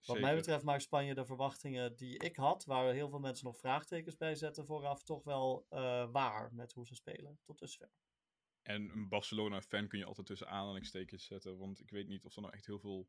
[0.07, 3.59] Wat mij betreft maakt Spanje de verwachtingen die ik had, waar heel veel mensen nog
[3.59, 7.91] vraagtekens bij zetten vooraf, toch wel eh, waar met hoe ze spelen tot dusver.
[8.69, 11.59] En een Barcelona-fan kun je altijd tussen aanhalingstekens zetten.
[11.59, 13.09] Want ik weet niet of er nou echt heel veel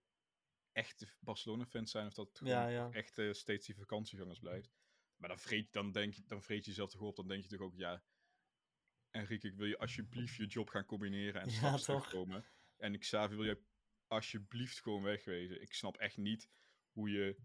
[0.71, 2.07] echte Barcelona-fans zijn.
[2.07, 4.71] Of dat Ja, echt steeds die vakantiegangers blijft.
[5.17, 7.15] Maar dan vreet, dan, denk, je- dan vreet je jezelf toch op.
[7.15, 8.03] Dan denk je toch ook, ja...
[9.09, 12.45] Enrique, ik wil je alsjeblieft je job gaan combineren en Ja, terugkomen.
[12.77, 13.61] En Xavi wil je
[14.07, 15.61] alsjeblieft gewoon wegwezen.
[15.61, 16.49] Ik snap echt niet
[16.91, 17.37] hoe je...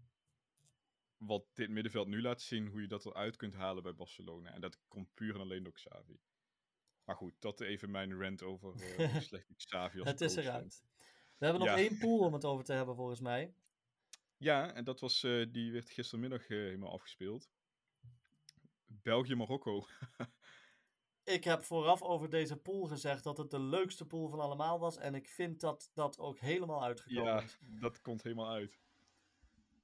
[1.17, 4.53] Wat dit middenveld nu laat zien, hoe je dat eruit kunt halen bij Barcelona.
[4.53, 6.19] En dat komt puur en alleen door Xavi.
[7.05, 10.35] Maar goed, dat even mijn rant over eh hoe slecht ik Xavi als Het is
[10.35, 10.83] eruit.
[11.37, 11.83] We hebben nog Ja.
[11.83, 13.53] één pool om het over te hebben volgens mij.
[14.37, 17.49] Ja, en dat was, eh, die werd gistermiddag eh, helemaal afgespeeld.
[18.85, 19.85] België-Marokko.
[21.23, 24.97] Ik heb vooraf over deze pool gezegd dat het de leukste pool van allemaal was.
[24.97, 27.57] En ik vind dat dat ook helemaal uitgekomen ja, is.
[27.61, 28.79] dat komt helemaal uit.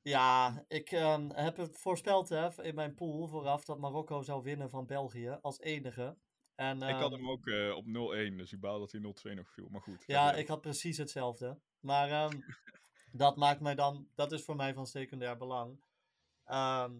[0.01, 4.69] Ja, ik ehm, heb het voorspeld hè, in mijn pool vooraf dat Marokko zou winnen
[4.69, 6.17] van België als enige.
[6.61, 9.35] En, ik had ehm, hem ook eh, op 0-1, dus ik baal dat hij 0-2
[9.35, 9.67] nog viel.
[9.69, 10.03] Maar goed.
[10.07, 11.59] Ja, ik had precies hetzelfde.
[11.79, 12.39] Maar ehm,
[13.23, 15.83] dat maakt mij dan, dat is voor mij van secundair belang.
[16.45, 16.91] Ehm,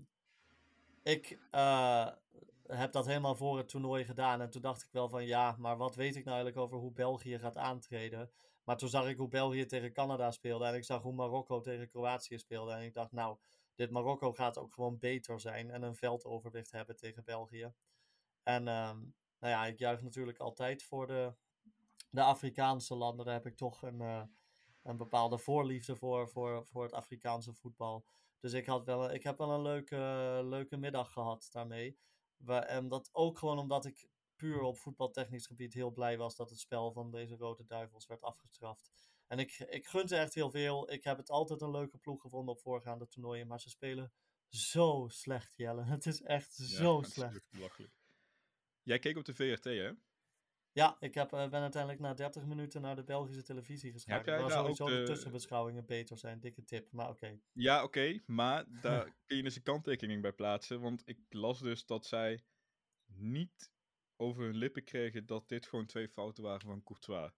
[1.04, 2.08] ik eh,
[2.68, 4.42] heb dat helemaal voor het toernooi gedaan.
[4.42, 6.94] En toen dacht ik wel van ja, maar wat weet ik nou eigenlijk over hoe
[6.94, 8.32] België gaat aantreden?
[8.64, 10.66] Maar toen zag ik hoe België tegen Canada speelde.
[10.66, 12.72] En ik zag hoe Marokko tegen Kroatië speelde.
[12.72, 13.38] En ik dacht, nou,
[13.76, 15.72] dit Marokko gaat ook gewoon beter zijn.
[15.72, 17.74] En een veldoverwicht hebben tegen België.
[18.44, 18.68] En
[19.42, 21.34] nou ja, ik juich natuurlijk altijd voor de,
[22.10, 23.26] de Afrikaanse landen.
[23.26, 24.24] Daar heb ik toch een, eh,
[24.84, 28.06] een bepaalde voorliefde voor, voor, voor het Afrikaanse voetbal.
[28.40, 29.96] Dus ik, had wel, ik heb wel een leuke,
[30.44, 31.98] leuke middag gehad daarmee.
[32.46, 36.60] En dat ook gewoon omdat ik puur op voetbaltechnisch gebied heel blij was dat het
[36.60, 38.92] spel van deze Rode Duivels werd afgestraft.
[39.28, 40.92] En ik, ik gun ze echt heel veel.
[40.92, 43.48] Ik heb het altijd een leuke ploeg gevonden op voorgaande toernooien.
[43.48, 44.14] Maar ze spelen
[44.48, 45.84] zo slecht, Jelle.
[45.96, 47.46] Het is echt Ja, zo slecht.
[47.50, 48.01] belachelijk.
[48.84, 49.92] Jij keek op de VRT, hè?
[50.74, 54.26] Ja, ik heb, eh, ben uiteindelijk na 30 minuten naar de Belgische televisie geschakeld.
[54.26, 56.40] jij Waar daar sowieso ook de de- tussenbeschouwingen beter zijn.
[56.40, 57.40] Dikke tip, maar oké.
[57.52, 60.82] Ja, oké, maar daar kun je dus een kanttekening bij plaatsen.
[60.82, 62.44] Want ik las dus dat zij
[63.06, 63.72] niet
[64.16, 67.32] over hun lippen kregen dat dit gewoon twee fouten waren van Courtois.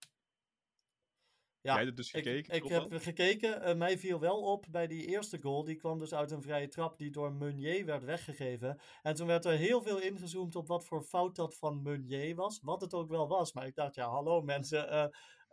[1.63, 3.61] Ja, Jij hebt het dus Ik, gekeken, ik heb gekeken.
[3.61, 5.63] eh, mij viel wel op bij die eerste goal.
[5.63, 8.79] Die kwam dus uit een vrije trap die door Meunier werd weggegeven.
[9.01, 12.59] En toen werd er heel veel ingezoomd op wat voor fout dat van Meunier was.
[12.61, 13.53] Wat het ook wel was.
[13.53, 14.89] Maar ik dacht, ja, hallo mensen.
[14.89, 15.05] eh,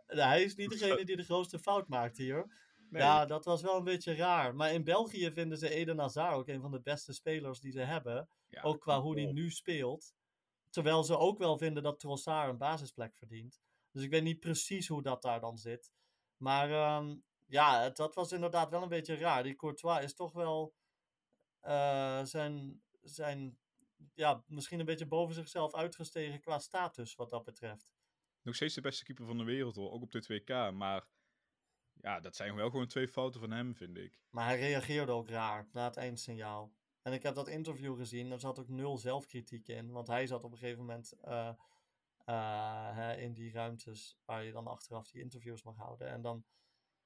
[0.05, 2.69] hij is niet degene die de grootste fout maakt hier.
[2.89, 3.01] Nee.
[3.01, 4.55] Ja, dat was wel een beetje raar.
[4.55, 7.79] Maar in België vinden ze Eden Hazard ook een van de beste spelers die ze
[7.79, 8.29] hebben.
[8.47, 9.31] Ja, ook qua hoe op.
[9.33, 10.13] nu speelt.
[10.69, 13.61] Terwijl ze ook wel vinden dat Trossard een basisplek verdient.
[13.91, 15.91] Dus ik weet niet precies hoe dat daar dan zit.
[16.41, 17.15] Maar ehm,
[17.47, 19.43] ja, het, dat was inderdaad wel een beetje raar.
[19.43, 20.73] Die Courtois is toch wel
[21.59, 23.57] eh, zijn, zijn,
[24.13, 27.91] ja, misschien een beetje boven zichzelf uitgestegen qua status wat dat betreft.
[28.41, 30.71] Nog steeds de beste keeper van de wereld hoor, ook op dit WK.
[30.71, 31.07] Maar
[31.93, 34.19] ja, dat zijn wel gewoon twee fouten van hem, vind ik.
[34.29, 36.73] Maar hij reageerde ook raar na het eindsignaal.
[37.01, 39.91] En ik heb dat interview gezien, er zat ook nul zelfkritiek in.
[39.91, 41.49] Want hij zat op een gegeven moment eh,
[42.25, 46.07] hè, in die ruimtes waar je dan achteraf die interviews mag houden.
[46.07, 46.43] En dan,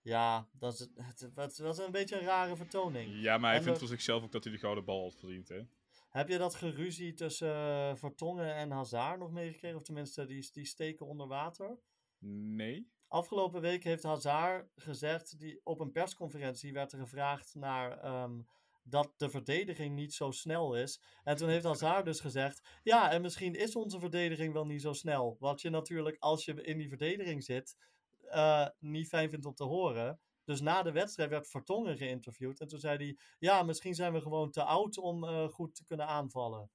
[0.02, 3.22] ja, dat is, het, het was een beetje een rare vertoning.
[3.22, 5.50] Ja, maar hij En vindt voor zichzelf ook dat hij de gouden bal had verdiend,
[5.50, 5.62] hè?
[6.10, 9.78] Heb je dat geruzie tussen eh, Vertongen en Hazard nog meegekregen?
[9.78, 11.80] Of tenminste, die, die steken onder water?
[12.28, 12.90] Nee.
[13.08, 18.42] Afgelopen week heeft Hazard gezegd, die, op een persconferentie werd er gevraagd naar ehm,
[18.88, 21.02] dat de verdediging niet zo snel is.
[21.24, 24.94] En toen heeft Hazard dus gezegd, ja, en misschien is onze verdediging wel niet zo
[24.94, 25.38] snel.
[25.40, 27.78] Wat je natuurlijk, als je in die verdediging zit,
[28.22, 30.20] eh, niet fijn vindt om te horen.
[30.44, 32.60] Dus na de wedstrijd werd Vertongen geïnterviewd.
[32.60, 35.86] En toen zei hij, ja, misschien zijn we gewoon te oud om eh, goed te
[35.86, 36.70] kunnen aanvallen.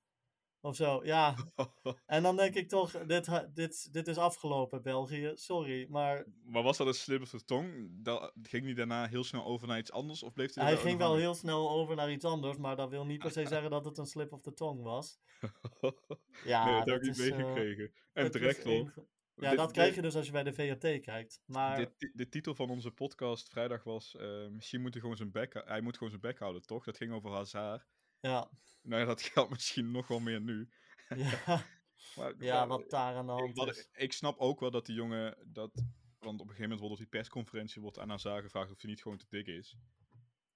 [0.63, 1.35] Of zo, ja.
[2.07, 5.33] En dan denk ik toch, dit, dit, dit is afgelopen, België.
[5.35, 7.89] Sorry, maar maar was dat een slip of de tong?
[8.05, 10.23] Da- ging hij daarna heel snel over naar iets anders?
[10.23, 12.57] Of bleef hij hij ging wel heel snel over naar iets anders.
[12.57, 15.19] Maar dat wil niet per se zeggen dat het een slip of the tongue was.
[16.45, 17.93] Ja, nee, dat heb ik niet eh, meegekregen.
[18.13, 18.93] en terecht hoor.
[19.35, 21.41] Ja, Dit- dat dit- krijg je dus als je bij de VRT kijkt.
[21.47, 24.17] Maar Dit, de titel van onze podcast vrijdag was...
[24.17, 25.63] eh, misschien moet hij gewoon zijn bek...
[25.65, 26.85] Hij moet gewoon zijn bek houden, toch?
[26.85, 27.87] Dat ging over Hazard.
[28.21, 28.51] Ja,
[28.83, 30.69] Nou dat geldt misschien nog wel meer nu.
[31.09, 31.65] ja,
[32.17, 33.89] Maar, ja, maar, wat daar aan de ik, hand is.
[33.93, 35.37] ik snap ook wel dat die jongen...
[35.53, 35.71] Dat,
[36.19, 37.83] want op een gegeven moment wordt op die persconferentie...
[37.83, 39.77] wordt aan Hazard gevraagd of hij niet gewoon te dik is.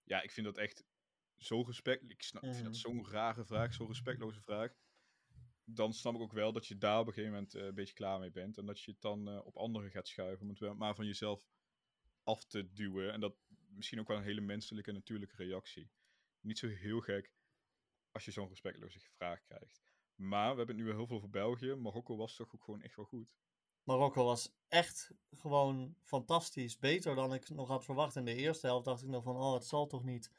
[0.04, 0.84] Ja, ik vind dat echt
[1.36, 2.10] zo respect...
[2.10, 2.80] Ik, snap, ik vind dat Mhm.
[2.82, 4.72] zo'n rare vraag, zo'n respectloze vraag.
[5.64, 7.94] Dan snap ik ook wel dat je daar op een gegeven moment eh, een beetje
[7.94, 8.58] klaar mee bent.
[8.58, 10.48] En dat je het dan eh, op anderen gaat schuiven.
[10.48, 11.42] Om het maar van jezelf
[12.22, 13.12] af te duwen.
[13.12, 13.34] En dat
[13.68, 15.90] misschien ook wel een hele menselijke en natuurlijke reactie.
[16.40, 17.32] Niet zo heel gek
[18.14, 19.80] als je zo'n respectloze vraag krijgt.
[20.14, 21.74] Maar we hebben het nu heel veel over België.
[21.74, 23.34] Marokko was toch ook gewoon echt wel goed.
[23.82, 26.78] Marokko was echt gewoon fantastisch.
[26.78, 28.16] Beter dan ik nog had verwacht.
[28.16, 30.30] In de eerste helft dacht ik nog van, oh, het zal toch niet.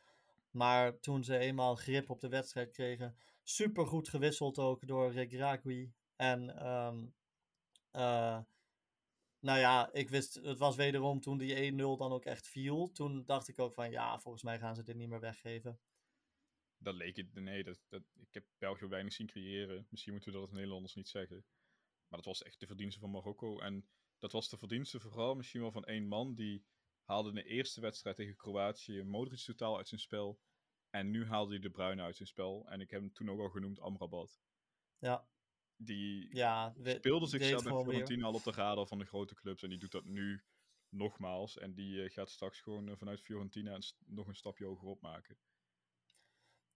[0.51, 5.93] Maar toen ze eenmaal grip op de wedstrijd kregen, super goed gewisseld ook door Regragui.
[6.15, 7.05] En, ehm,
[7.91, 8.39] eh,
[9.39, 12.91] nou ja, ik wist, het was wederom toen die 1-0 dan ook echt viel.
[12.91, 15.80] Toen dacht ik ook van, ja, volgens mij gaan ze dit niet meer weggeven.
[16.86, 17.33] Dat leek het.
[17.33, 19.88] Nee, dat, dat, ik heb België weinig zien creëren.
[19.89, 21.45] Misschien moeten we dat als Nederlanders niet zeggen.
[22.07, 23.59] Maar dat was echt de verdienste van Marokko.
[23.59, 23.88] En
[24.19, 26.36] dat was de verdienste vooral misschien wel van één man.
[26.36, 26.65] Die
[27.03, 30.39] haalde in de eerste wedstrijd tegen Kroatië Modric totaal uit zijn spel.
[30.89, 32.69] En nu haalde hij de Bruyne uit zijn spel.
[32.69, 34.41] En ik heb hem toen ook al genoemd Amrabat.
[34.97, 35.27] Ja,
[35.75, 36.73] Die ja.
[36.77, 37.73] we- speelde zichzelf met.
[37.83, 39.63] Fiorentina al op de radar van de grote clubs.
[39.63, 40.43] En die doet dat nu
[40.89, 41.57] nogmaals.
[41.57, 45.01] En die eh, gaat straks gewoon eh, vanuit Fiorentina nog een stapje hogerop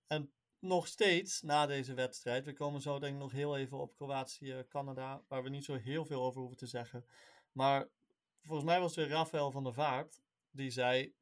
[0.10, 0.32] maken.
[0.60, 2.46] nog steeds na deze wedstrijd.
[2.46, 6.06] We komen zo denk ik nog heel even op Kroatië-Canada, waar we niet zo heel
[6.06, 7.06] veel over hoeven te zeggen.
[7.52, 7.88] Maar
[8.44, 11.16] volgens mij was het weer Rafael van der Vaart die zei: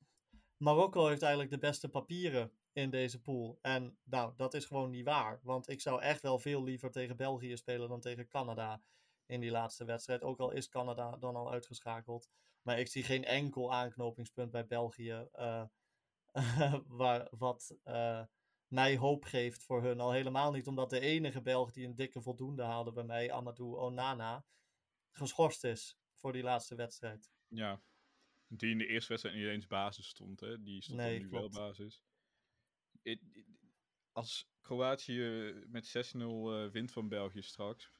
[0.57, 3.59] Marokko heeft eigenlijk de beste papieren in deze pool.
[3.61, 5.39] En nou, dat is gewoon niet waar.
[5.43, 8.81] Want ik zou echt wel veel liever tegen België spelen dan tegen Canada
[9.25, 10.21] in die laatste wedstrijd.
[10.21, 12.29] Ook al is Canada dan al uitgeschakeld.
[12.61, 15.27] Maar ik zie geen enkel aanknopingspunt bij België.
[15.31, 15.63] eh,
[16.87, 18.21] waar, wat eh,
[18.67, 19.99] mij hoop geeft voor hun.
[19.99, 23.77] Al helemaal niet omdat de enige Belg die een dikke voldoende haalde bij mij, Amadou
[23.77, 24.45] Onana,
[25.11, 27.31] geschorst is voor die laatste wedstrijd.
[27.47, 27.81] Ja,
[28.47, 30.63] die in de eerste wedstrijd niet eens basis stond, hè?
[30.63, 32.03] Die stond Nee, nu wel basis.
[34.11, 37.91] Als Kroatië met 6-0 eh, wint van België straks.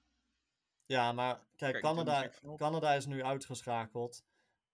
[0.86, 4.26] Ja, maar kijk, Kijk, Canada, Canada is nu uitgeschakeld.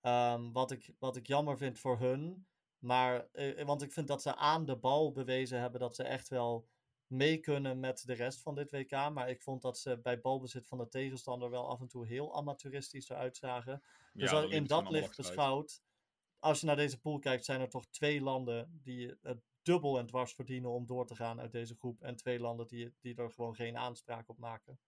[0.01, 2.47] Ehm, wat, ik, wat ik jammer vind voor hun.
[2.83, 6.27] Maar, eh, want ik vind dat ze aan de bal bewezen hebben dat ze echt
[6.29, 6.67] wel
[7.07, 8.91] mee kunnen met de rest van dit WK.
[8.91, 12.35] Maar ik vond dat ze bij balbezit van de tegenstander wel af en toe heel
[12.35, 13.83] amateuristisch eruit zagen.
[14.13, 15.83] Dus Ja, als- dat in dat licht beschouwd,
[16.39, 20.05] als je naar deze pool kijkt, zijn er toch twee landen die het dubbel en
[20.05, 22.01] dwars verdienen om door te gaan uit deze groep.
[22.01, 24.79] En twee landen die, die er gewoon geen aanspraak op maken.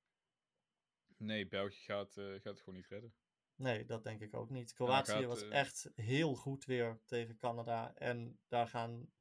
[1.18, 3.14] Nee, België gaat, eh, gaat het gewoon niet redden.
[3.56, 4.74] Nee, dat denk ik ook niet.
[4.74, 7.94] Kroatië gaat, was eh, echt heel goed weer tegen Canada.
[7.96, 9.14] En daar gaan.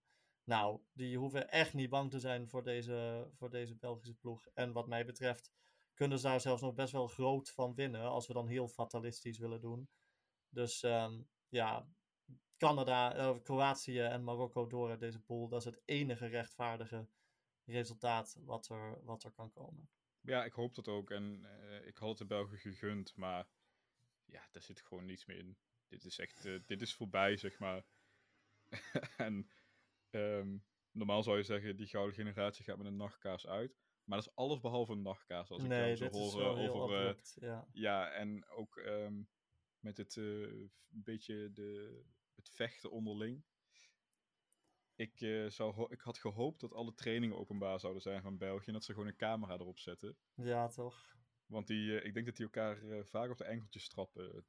[0.45, 4.47] Nou, die hoeven echt niet bang te zijn voor deze, voor deze Belgische ploeg.
[4.55, 5.53] En wat mij betreft
[5.95, 8.03] kunnen ze daar zelfs nog best wel groot van winnen.
[8.03, 9.89] Als we dan heel fatalistisch willen doen.
[10.49, 11.89] Dus ehm, ja,
[12.57, 15.49] Canada, eh, Kroatië en Marokko door uit deze pool.
[15.49, 17.09] Dat is het enige rechtvaardige
[17.65, 19.89] resultaat wat er, wat er kan komen.
[20.21, 21.11] Ja, ik hoop dat ook.
[21.11, 23.49] En eh, ik had het de Belgen gegund, maar
[24.25, 25.57] ja, daar zit gewoon niets meer in.
[25.89, 27.85] Dit is echt, eh, dit is voorbij, zeg maar.
[29.17, 29.51] en
[30.11, 30.57] ehm,
[30.91, 33.77] normaal zou je zeggen, die gouden generatie gaat met een nachtkaas uit.
[34.05, 36.97] Maar dat is alles behalve een nachtkaas, als ik nee, jou zo hoor eh, over...
[36.97, 37.37] eh, abrupt.
[37.41, 37.69] ja.
[37.73, 39.23] ja, en ook ehm,
[39.79, 40.15] met het
[40.89, 42.03] beetje de,
[42.35, 43.45] het vechten onderling.
[44.97, 45.19] Ik,
[45.49, 48.67] zou ik had gehoopt dat alle trainingen openbaar zouden zijn van België.
[48.67, 50.17] En dat ze gewoon een camera erop zetten.
[50.35, 51.15] ja, toch?
[51.47, 54.45] Want die, eh, ik denk dat die elkaar eh, vaak op de enkeltjes trappen.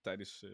[0.00, 0.50] tijdens, eh,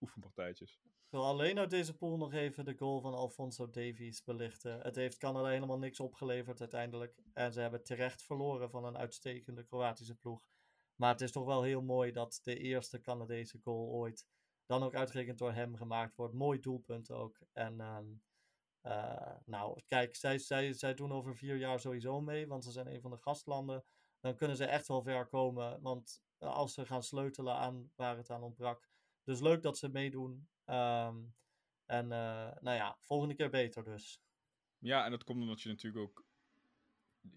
[0.00, 0.80] oefenpartijtjes.
[0.84, 4.80] Ik wil alleen uit deze pool nog even de goal van Alfonso Davies belichten.
[4.80, 7.22] Het heeft Canada helemaal niks opgeleverd uiteindelijk.
[7.32, 10.48] En ze hebben terecht verloren van een uitstekende Kroatische ploeg.
[10.96, 14.26] Maar het is toch wel heel mooi dat de eerste Canadese goal ooit
[14.66, 16.34] dan ook uitgerekend door hem gemaakt wordt.
[16.34, 17.40] Mooi doelpunt ook.
[17.52, 18.06] En ehm,
[18.80, 22.86] eh, nou, kijk, zij, zij, zij doen over vier jaar sowieso mee, want ze zijn
[22.86, 23.84] een van de gastlanden.
[24.20, 28.30] Dan kunnen ze echt wel ver komen, want als ze gaan sleutelen aan waar het
[28.30, 28.88] aan ontbrak.
[29.24, 30.48] Dus leuk dat ze meedoen.
[30.64, 31.24] Ehm,
[31.84, 34.22] en uh, nou ja, volgende keer beter dus.
[34.78, 36.24] Ja, en dat komt omdat je natuurlijk ook.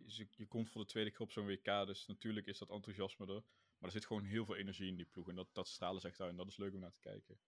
[0.06, 3.26] Je, je komt voor de tweede keer op zo'n WK, dus natuurlijk is dat enthousiasme
[3.26, 3.44] er.
[3.78, 5.30] Maar er zit gewoon heel veel energie in die ploeg.
[5.30, 6.30] En dat, dat stralen ze echt uit.
[6.30, 7.40] En dat is leuk om naar te kijken.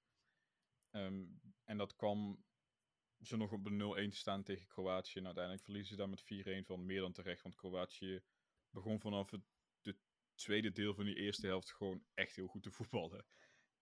[0.91, 2.45] Um, en dat kwam
[3.21, 5.19] ze nog op de 0-1 te staan tegen Kroatië.
[5.19, 7.43] En uiteindelijk verliezen ze daar met 4-1 van meer dan terecht.
[7.43, 8.23] Want Kroatië
[8.75, 9.41] begon vanaf het
[9.81, 9.97] de
[10.33, 13.25] tweede deel van die eerste helft gewoon echt heel goed te voetballen.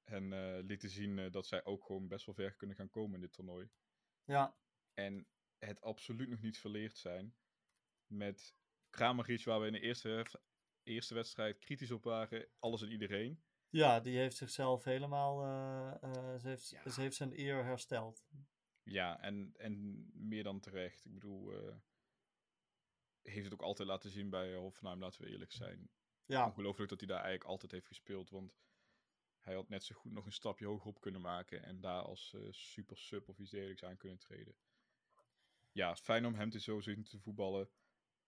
[0.04, 3.16] En uh, lieten zien uh, dat zij ook gewoon best wel ver kunnen gaan komen
[3.16, 3.70] in dit toernooi.
[4.24, 4.58] Ja.
[4.94, 5.28] En
[5.60, 7.36] het absoluut nog niet verleerd zijn
[8.08, 8.56] met
[8.90, 10.26] Kramaric, waar we in de eerste,
[10.84, 13.44] eerste wedstrijd kritisch op waren, alles en iedereen.
[13.70, 16.90] Ja, die heeft zichzelf helemaal, uh, ze, heeft, ja.
[16.90, 18.26] ze heeft zijn eer hersteld.
[18.84, 21.06] Ja, en, en meer dan terecht.
[21.06, 21.54] Ik bedoel,
[23.24, 25.90] heeft het ook altijd laten zien bij Hoffenheim, laten we eerlijk zijn.
[26.26, 26.46] Ja.
[26.46, 28.56] Ongelooflijk dat hij daar eigenlijk altijd heeft gespeeld, want
[29.40, 32.34] hij had net zo goed nog een stapje hoger op kunnen maken en daar als
[32.36, 34.56] uh, super sub of iets dergelijks aan kunnen treden.
[35.72, 37.70] Ja, fijn om hem te zo zien te voetballen.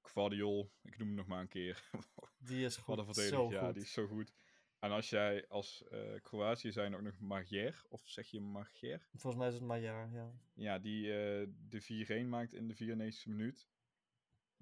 [0.02, 1.89] Quadiol, ik noem hem nog maar een keer.
[2.38, 3.74] Die is goed, zo Ja, goed.
[3.74, 4.34] die is zo goed.
[4.80, 9.08] En als jij als uh, Kroatië zijn ook nog Magier, of zeg je Magier?
[9.12, 10.32] Volgens mij is het Magier, ja.
[10.54, 13.68] Ja, die uh, de 4-1 maakt in de 94e minuut.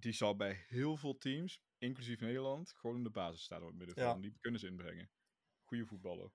[0.03, 3.77] Die zal bij heel veel teams, inclusief Nederland, gewoon in de basis staan op het
[3.77, 4.15] middenveld.
[4.15, 4.21] Ja.
[4.21, 5.09] Die kunnen ze inbrengen.
[5.63, 6.31] Goeie voetballer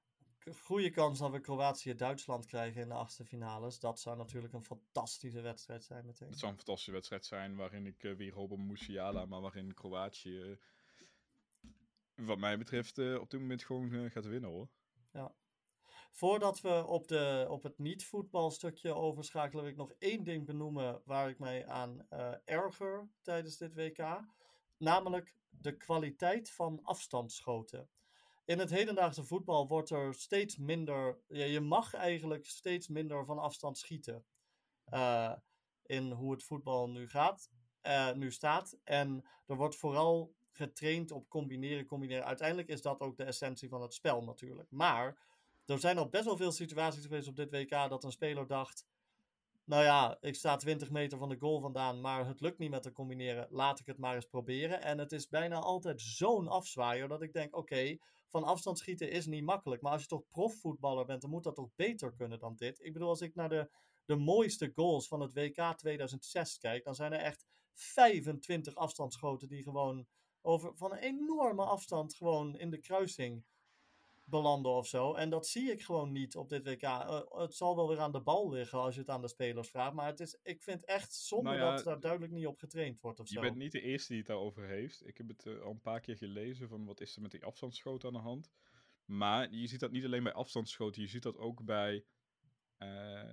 [0.54, 3.80] goede kans dat we Kroatië-Duitsland krijgen in de achtste finales.
[3.80, 6.28] Dat zou natuurlijk een fantastische wedstrijd zijn meteen.
[6.28, 9.74] Het zou een fantastische wedstrijd zijn waarin ik uh, weer hoop op Musiala, maar waarin
[9.74, 10.56] Kroatië, uh,
[12.14, 14.68] wat mij betreft, uh, op dit moment gewoon gaat winnen hoor.
[15.12, 15.34] Ja.
[16.10, 21.28] Voordat we op, de, op het niet-voetbalstukje overschakelen, wil ik nog één ding benoemen waar
[21.28, 22.06] ik mij aan
[22.44, 24.20] erger tijdens dit WK.
[24.78, 27.88] Namelijk de kwaliteit van afstandsschoten
[28.48, 31.18] in het hedendaagse voetbal wordt er steeds minder.
[31.28, 34.24] Ja, je mag eigenlijk steeds minder van afstand schieten.
[34.94, 35.32] Uh,
[35.82, 37.50] in hoe het voetbal nu gaat,
[37.82, 38.78] uh, nu staat.
[38.84, 42.24] En er wordt vooral getraind op combineren, combineren.
[42.24, 44.70] Uiteindelijk is dat ook de essentie van het spel natuurlijk.
[44.70, 45.18] Maar
[45.68, 48.86] er zijn al best wel veel situaties geweest op dit WK dat een speler dacht.
[49.64, 52.82] Nou ja, ik sta 20 meter van de goal vandaan, maar het lukt niet met
[52.82, 53.46] te combineren.
[53.50, 54.82] Laat ik het maar eens proberen.
[54.82, 57.96] En het is bijna altijd zo'n afzwaaier dat ik denk: oké,
[58.28, 59.82] van afstand schieten is niet makkelijk.
[59.82, 62.84] Maar als je toch profvoetballer bent, dan moet dat toch beter kunnen dan dit.
[62.84, 63.70] Ik bedoel, als ik naar de,
[64.04, 69.62] de mooiste goals van het WK 2006 kijk, dan zijn er echt 25 afstandsschoten die
[69.62, 70.06] gewoon
[70.40, 73.44] over, van een enorme afstand gewoon in de kruising
[74.28, 75.14] belanden of zo.
[75.14, 76.82] En dat zie ik gewoon niet op dit WK.
[76.82, 79.68] Uh, het zal wel weer aan de bal liggen als je het aan de spelers
[79.68, 79.94] vraagt.
[79.94, 83.00] Maar het is, ik vind echt zonde nou ja, dat daar duidelijk niet op getraind
[83.00, 83.40] wordt of je zo.
[83.40, 85.06] bent niet de eerste die het daarover heeft.
[85.06, 87.44] Ik heb het uh, al een paar keer gelezen van wat is er met die
[87.44, 88.50] afstandsschoten aan de hand.
[89.04, 91.02] Maar je ziet dat niet alleen bij afstandsschoten.
[91.02, 92.04] Je ziet dat ook bij
[92.78, 92.88] uh,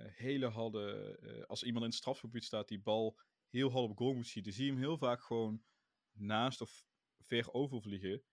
[0.06, 1.18] hele hadden...
[1.48, 3.20] als iemand in het strafgebied staat die bal
[3.50, 4.54] heel hard op goal moet schieten...
[4.54, 5.64] zie je hem heel vaak gewoon
[6.12, 6.86] naast of
[7.22, 8.24] ver overvliegen.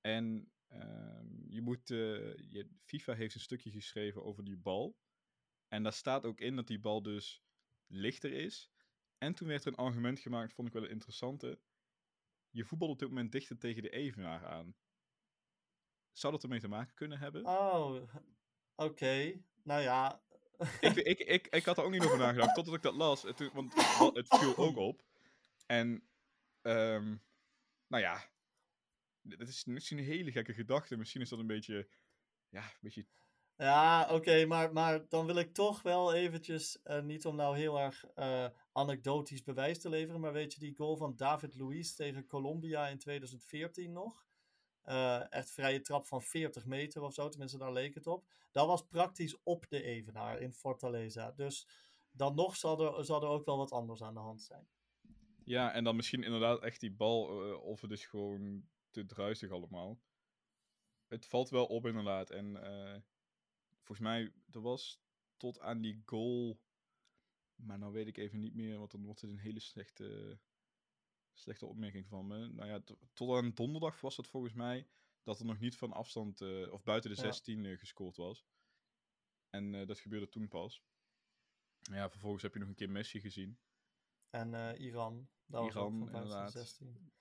[0.00, 4.96] En uh, je moet, uh, je, FIFA heeft een stukje geschreven over die bal.
[5.68, 7.42] En daar staat ook in dat die bal dus
[7.86, 8.70] lichter is.
[9.18, 11.60] En toen werd er een argument gemaakt, vond ik wel een interessante.
[12.50, 14.76] Je voetbal op dit moment dichter tegen de evenaar aan.
[16.12, 17.46] Zou dat ermee te maken kunnen hebben?
[17.46, 18.12] Oh, oké.
[18.74, 19.44] Okay.
[19.62, 20.22] Nou ja.
[20.80, 23.22] ik, ik, ik, ik had er ook niet over nagedacht, totdat ik dat las.
[23.22, 23.74] Het, want
[24.14, 25.02] het viel ook op.
[25.66, 26.08] En,
[26.62, 27.22] um,
[27.86, 28.30] nou ja,
[29.36, 30.96] dat is misschien een hele gekke gedachte.
[30.96, 31.88] Misschien is dat een beetje.
[32.48, 33.06] Ja, een beetje.
[33.56, 37.56] Ja, oké, okay, maar, maar dan wil ik toch wel eventjes, uh, niet om nou
[37.56, 41.92] heel erg uh, anekdotisch bewijs te leveren, maar weet je die goal van David Luiz
[41.92, 44.26] tegen Colombia in 2014 nog?
[44.84, 48.26] Uh, echt vrije trap van 40 meter of zo, tenminste daar leek het op.
[48.52, 51.32] Dat was praktisch op de Evenaar in Fortaleza.
[51.32, 51.68] Dus
[52.10, 54.68] dan nog zal er, zal er ook wel wat anders aan de hand zijn.
[55.44, 58.68] Ja, en dan misschien inderdaad echt die bal, uh, of het is gewoon
[58.98, 60.00] te druisig allemaal.
[61.06, 62.30] Het valt wel op inderdaad.
[62.30, 63.00] En uh,
[63.76, 65.02] volgens mij, er was
[65.36, 66.60] tot aan die goal.
[67.54, 70.38] Maar nou weet ik even niet meer, want dan wordt het een hele slechte,
[71.32, 72.48] slechte opmerking van me.
[72.48, 72.82] Nou ja,
[73.12, 74.88] tot aan donderdag was het volgens mij
[75.22, 77.70] dat er nog niet van afstand uh, of buiten de 16 ja.
[77.70, 78.46] uh, gescoord was.
[79.50, 80.82] En eh, dat gebeurde toen pas.
[81.78, 83.58] Ja, vervolgens heb je nog een keer Messi gezien.
[84.30, 85.28] En eh, Iran.
[85.46, 86.52] Dat was ook Iran, van buiten de inderdaad.
[86.52, 87.12] 16.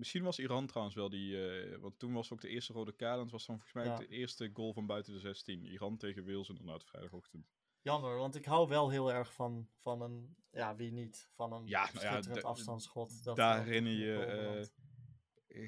[0.00, 1.48] Misschien was Iran trouwens wel die...
[1.50, 3.16] eh, want toen was ook de eerste rode kaart.
[3.16, 4.06] En het was dan volgens mij ook Ja.
[4.06, 5.64] de eerste goal van buiten de 16.
[5.64, 7.52] Iran tegen Wales inderdaad, vrijdagochtend.
[7.82, 11.66] Jammer, want ik hou wel heel erg van, van een, ja, wie niet, van een
[11.66, 13.24] Ja, nou ja, afstandsschot.
[13.24, 14.14] Dat daar herinner je,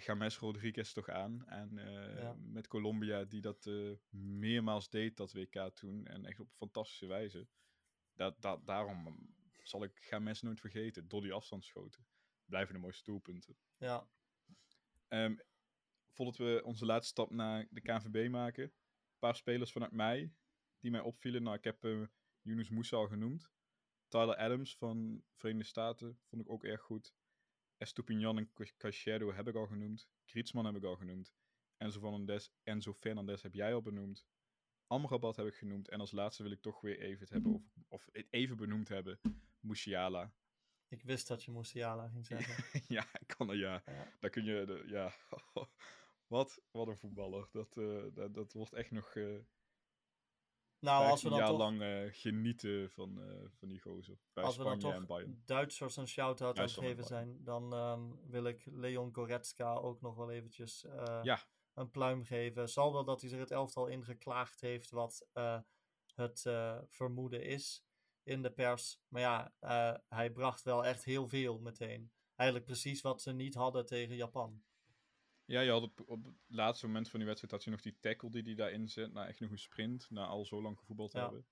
[0.01, 1.47] goal eh, Rodriguez toch aan.
[1.47, 2.35] En eh, Ja.
[2.39, 3.71] met Colombia, die dat
[4.11, 6.07] meermaals deed, dat WK toen.
[6.07, 7.49] En echt op een fantastische wijze.
[8.13, 9.27] Dat, dat, daarom
[9.63, 11.09] zal ik James nooit vergeten.
[11.09, 12.07] Door die afstandsschoten.
[12.45, 13.57] Blijven de mooiste doelpunten.
[13.77, 14.09] ja,
[15.13, 15.37] Ehm,
[16.13, 18.65] voordat we onze laatste stap naar de KNVB maken.
[18.65, 20.33] Een paar spelers vanuit mij
[20.79, 21.43] die mij opvielen.
[21.43, 22.03] Nou, ik heb eh
[22.41, 23.51] Yunus Moussa al genoemd.
[24.09, 27.15] Tyler Adams van Verenigde Staten vond ik ook erg goed.
[27.77, 30.09] Estupinian en Cachero heb ik al genoemd.
[30.25, 31.35] Griezmann heb ik al genoemd.
[31.77, 34.27] Enzo Fernandez, Enzo Fernandez heb jij al benoemd.
[34.87, 35.89] Amrabat heb ik genoemd.
[35.89, 39.21] En als laatste wil ik toch weer even het hebben of even benoemd hebben.
[39.61, 40.33] Musiala.
[40.93, 42.81] Ik wist dat je Musiala ging zeggen.
[42.97, 43.83] ja, ik kan er ja.
[43.87, 44.13] Ja.
[44.21, 45.13] Daar kun je, de, ja.
[46.27, 47.49] wat, wat een voetballer.
[47.53, 49.39] Dat, eh, dat, dat wordt echt nog eh
[50.79, 53.21] Nou, als we 15 dan jaar toch, lang eh, genieten van,
[53.59, 54.19] van die gozer.
[54.33, 55.25] Bij als we dan toch.
[55.45, 60.31] Duitsers een shout-out aan geven zijn, dan ehm, wil ik Leon Goretzka ook nog wel
[60.31, 60.87] eventjes
[61.23, 61.47] Ja.
[61.75, 62.69] een pluim geven.
[62.69, 65.29] Zal wel dat hij zich het elftal ingeklaagd heeft wat
[66.15, 66.41] het
[66.89, 67.85] vermoeden is
[68.23, 69.01] in de pers.
[69.09, 72.13] Maar ja, eh, hij bracht wel echt heel veel meteen.
[72.35, 74.63] Eigenlijk precies wat ze niet hadden tegen Japan.
[75.45, 77.99] Ja, je had op, op het laatste moment van die wedstrijd had je nog die
[78.01, 79.13] tackle die hij daarin zet.
[79.13, 81.23] Na echt nog een sprint, na al zo lang gevoetbald te Ja.
[81.23, 81.47] hebben.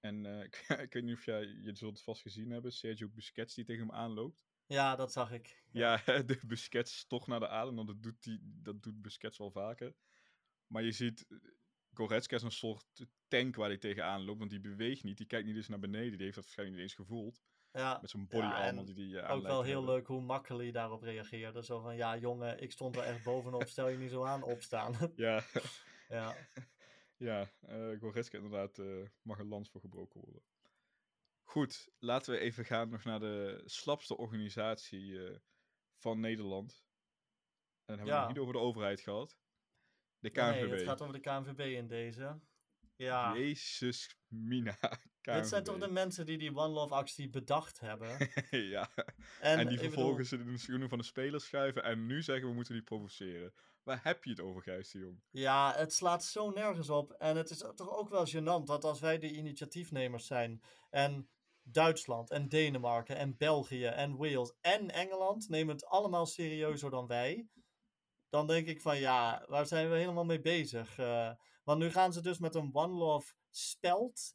[0.00, 3.08] En eh, ik, ik weet niet of jij, je zult het vast gezien hebben, Sergio
[3.08, 4.46] Busquets die tegen hem aanloopt.
[4.66, 5.62] Ja, dat zag ik.
[5.70, 5.96] Ja,
[6.26, 9.94] de Busquets toch naar de adem, want dat doet, die, dat doet Busquets wel vaker.
[10.66, 11.26] Maar je ziet,
[11.98, 15.46] Goretzka is een soort tank waar hij tegenaan loopt, want die beweegt niet, die kijkt
[15.46, 17.42] niet eens naar beneden, die heeft dat waarschijnlijk niet eens gevoeld.
[17.72, 21.64] Ja, Met zo'n body Ja, die die ook wel heel leuk hoe makkelijk daarop reageerde.
[21.64, 24.94] Zo van, ja jongen, ik stond er echt bovenop, stel je niet zo aan, opstaan.
[25.16, 25.44] Ja,
[26.08, 26.34] ja,
[27.16, 30.42] ja eh Goretzka inderdaad eh, mag een lans voor gebroken worden.
[31.42, 35.36] Goed, laten we even gaan nog naar de slapste organisatie eh,
[35.96, 36.86] van Nederland.
[37.84, 39.38] En dan hebben we het niet over de overheid gehad.
[40.20, 40.70] De nee, KNVB.
[40.70, 42.40] het gaat over de KNVB in deze.
[42.96, 44.78] Ja, Jezus, Mina.
[45.22, 48.30] dit zijn toch de mensen die die One Love actie bedacht hebben.
[48.74, 48.90] ja,
[49.40, 52.22] En, en die ik bedoel, vervolgens in de schoenen van de spelers schuiven en nu
[52.22, 53.52] zeggen we moeten die provoceren.
[53.82, 55.22] Waar heb je het over, Gijs de Jong?
[55.30, 57.12] Ja, het slaat zo nergens op.
[57.12, 61.28] En het is toch ook wel gênant dat als wij de initiatiefnemers zijn en
[61.62, 67.48] Duitsland en Denemarken en België en Wales en Engeland nemen het allemaal serieuzer dan wij.
[68.28, 70.98] Dan denk ik van ja, waar zijn we helemaal mee bezig?
[70.98, 71.30] Eh,
[71.64, 74.34] want nu gaan ze dus met een One Love speld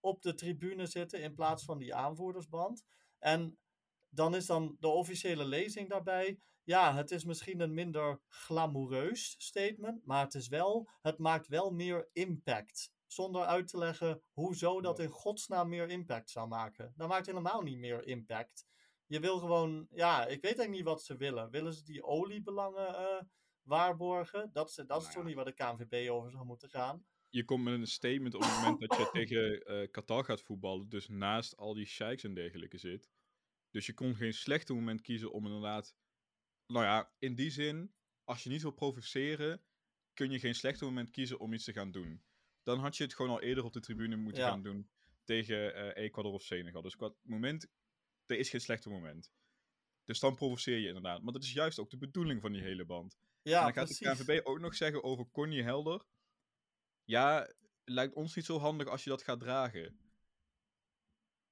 [0.00, 2.84] op de tribune zitten in plaats van die aanvoerdersband.
[3.18, 3.58] En
[4.08, 6.40] dan is dan de officiële lezing daarbij.
[6.62, 11.70] Ja, het is misschien een minder glamoureus statement, maar het is wel, het maakt wel
[11.70, 12.92] meer impact.
[13.06, 16.92] Zonder uit te leggen hoezo dat in godsnaam meer impact zou maken.
[16.96, 18.66] Dat maakt helemaal niet meer impact.
[19.06, 21.50] Je wil gewoon, ja, ik weet eigenlijk niet wat ze willen.
[21.50, 23.22] Willen ze die oliebelangen eh,
[23.62, 24.50] waarborgen?
[24.52, 25.22] Dat is, dat is Nou toch ja.
[25.22, 27.06] niet waar de KNVB over zou moeten gaan?
[27.28, 30.88] Je komt met een statement op het moment dat je tegen eh, Qatar gaat voetballen,
[30.88, 33.10] dus naast al die sheiks en dergelijke zit.
[33.70, 35.94] Dus je kon geen slechte moment kiezen om inderdaad...
[36.66, 37.94] Nou ja, in die zin,
[38.24, 39.62] als je niet wil provoceren,
[40.12, 42.24] kun je geen slechte moment kiezen om iets te gaan doen.
[42.62, 44.48] Dan had je het gewoon al eerder op de tribune moeten Ja.
[44.48, 44.90] gaan doen
[45.24, 46.82] tegen eh, Ecuador of Senegal.
[46.82, 47.66] Dus qua moment,
[48.26, 49.32] er is geen slechte moment.
[50.04, 51.22] Dus dan provoceer je inderdaad.
[51.22, 53.18] Maar dat is juist ook de bedoeling van die hele band.
[53.42, 54.18] Ja, en dan gaat precies.
[54.18, 56.02] de KNVB ook nog zeggen over Connie Helder.
[57.04, 57.52] Ja,
[57.84, 59.98] lijkt ons niet zo handig als je dat gaat dragen.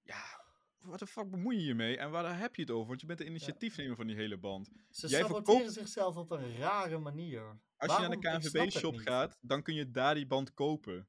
[0.03, 0.45] Ja,
[0.79, 1.97] wat de fuck bemoei je je mee?
[1.99, 2.89] En waar heb je het over?
[2.89, 4.71] Want je bent de initiatiefnemer van die hele band.
[4.91, 7.43] Ze Jij saboteren verkoopt- zichzelf op een rare manier.
[7.43, 8.11] Als Waarom?
[8.13, 11.07] je naar de KNVB-shop gaat, dan kun je daar die band kopen.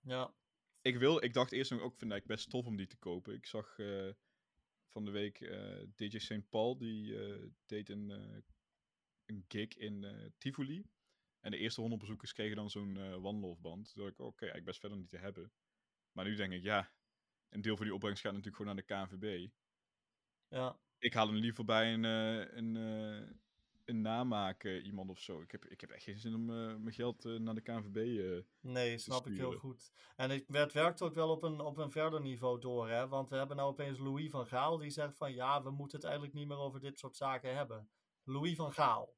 [0.00, 0.34] Ja,
[0.82, 3.34] Ik, wil, ik dacht eerst nog ook, vind ik best tof om die te kopen.
[3.34, 4.08] Ik zag eh,
[4.98, 6.48] van de week eh, DJ St.
[6.48, 8.40] Paul, die eh, deed een, eh,
[9.24, 10.06] een gig in
[10.38, 10.86] Tivoli.
[11.40, 13.92] En de eerste 100 bezoekers kregen dan zo'n eh wandelband.
[13.92, 15.52] Toen dacht ik, oké, eigenlijk best verder niet te hebben.
[16.12, 16.92] Maar nu denk ik, ja,
[17.48, 19.50] een deel van die opbrengst gaat natuurlijk gewoon naar de KNVB.
[20.48, 20.80] ja.
[20.98, 23.40] Ik haal hem liever bij een, een, een
[23.92, 25.40] namaak eh, iemand of zo.
[25.40, 27.96] Ik heb, ik heb echt geen zin om eh, mijn geld eh, naar de KNVB
[27.96, 29.92] eh Nee, snap ik heel goed.
[30.16, 33.08] En het, het werkt ook wel op een, op een verder niveau door, hè.
[33.08, 35.34] Want we hebben nou opeens Louis van Gaal die zegt van...
[35.34, 37.90] Ja, we moeten het eigenlijk niet meer over dit soort zaken hebben.
[38.22, 39.14] Louis van Gaal.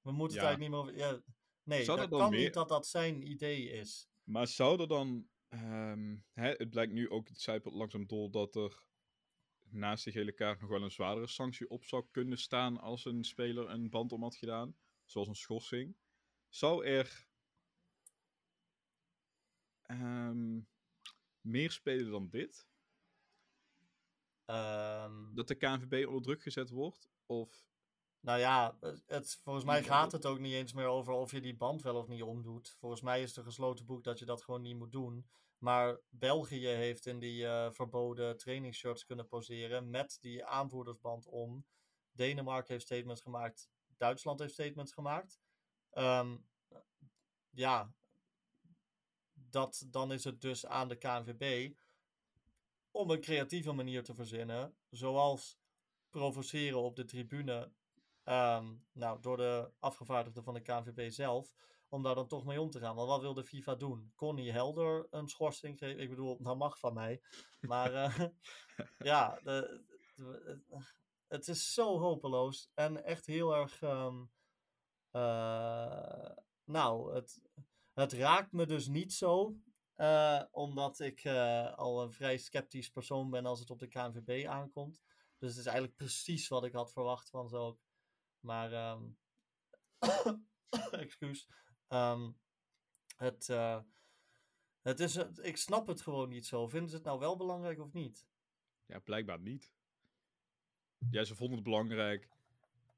[0.00, 0.42] We moeten Ja.
[0.48, 1.16] het eigenlijk niet meer over...
[1.16, 4.08] Ja, nee, Zou dat kan meer- niet dat dat zijn idee is.
[4.22, 8.54] Maar zou er dan Ehm, hè, het blijkt nu ook, het zijpelt langzaam door, dat
[8.54, 8.82] er
[9.74, 13.24] naast die gele kaart nog wel een zwaardere sanctie op zou kunnen staan als een
[13.24, 14.76] speler een band om had gedaan.
[15.04, 15.96] Zoals een schorsing.
[16.48, 17.26] Zou er
[19.82, 20.60] ehm,
[21.40, 22.66] meer spelen dan dit?
[24.44, 27.08] Ehm, Dat de KNVB onder druk gezet wordt?
[27.26, 27.62] Of
[28.20, 31.56] Nou ja, het- volgens mij gaat het ook niet eens meer over of je die
[31.56, 32.76] band wel of niet omdoet.
[32.78, 35.26] Volgens mij is het een gesloten boek dat je dat gewoon niet moet doen.
[35.64, 41.66] Maar België heeft in die eh, verboden trainingsshirts kunnen poseren met die aanvoerdersband om.
[42.12, 43.70] Denemarken heeft statements gemaakt.
[43.96, 45.40] Duitsland heeft statements gemaakt.
[45.90, 46.36] Ehm,
[47.50, 47.92] ja,
[49.32, 51.74] dat, dan is het dus aan de KNVB
[52.90, 54.76] om een creatieve manier te verzinnen.
[54.90, 55.58] Zoals
[56.10, 57.72] provoceren op de tribune
[58.24, 61.54] Ehm, nou, door de afgevaardigden van de KNVB zelf,
[61.94, 62.94] om daar dan toch mee om te gaan.
[62.96, 64.12] Want wat wil de FIFA doen?
[64.14, 66.02] Connie Helder een schorsing geven?
[66.02, 67.20] Ik bedoel, dat mag van mij.
[67.60, 68.26] Maar eh,
[69.10, 69.82] ja, de,
[71.28, 73.82] het- is zo hopeloos en echt heel erg.
[73.82, 74.24] ehm,
[75.10, 76.30] eh,
[76.64, 77.42] nou, het,
[77.92, 79.56] het raakt me dus niet zo.
[79.94, 81.26] eh, omdat ik
[81.76, 85.02] al een vrij sceptisch persoon ben als het op de KNVB aankomt.
[85.38, 87.78] Dus het is eigenlijk precies wat ik had verwacht van ook.
[88.40, 89.02] Maar, ehm
[91.04, 91.48] excuus.
[91.94, 92.30] Ehm,
[93.16, 93.80] het, eh,
[94.82, 96.68] het is, ik snap het gewoon niet zo.
[96.68, 98.26] Vinden ze het nou wel belangrijk of niet?
[98.86, 99.72] ja, blijkbaar niet.
[101.10, 102.28] Ja, ze vonden het belangrijk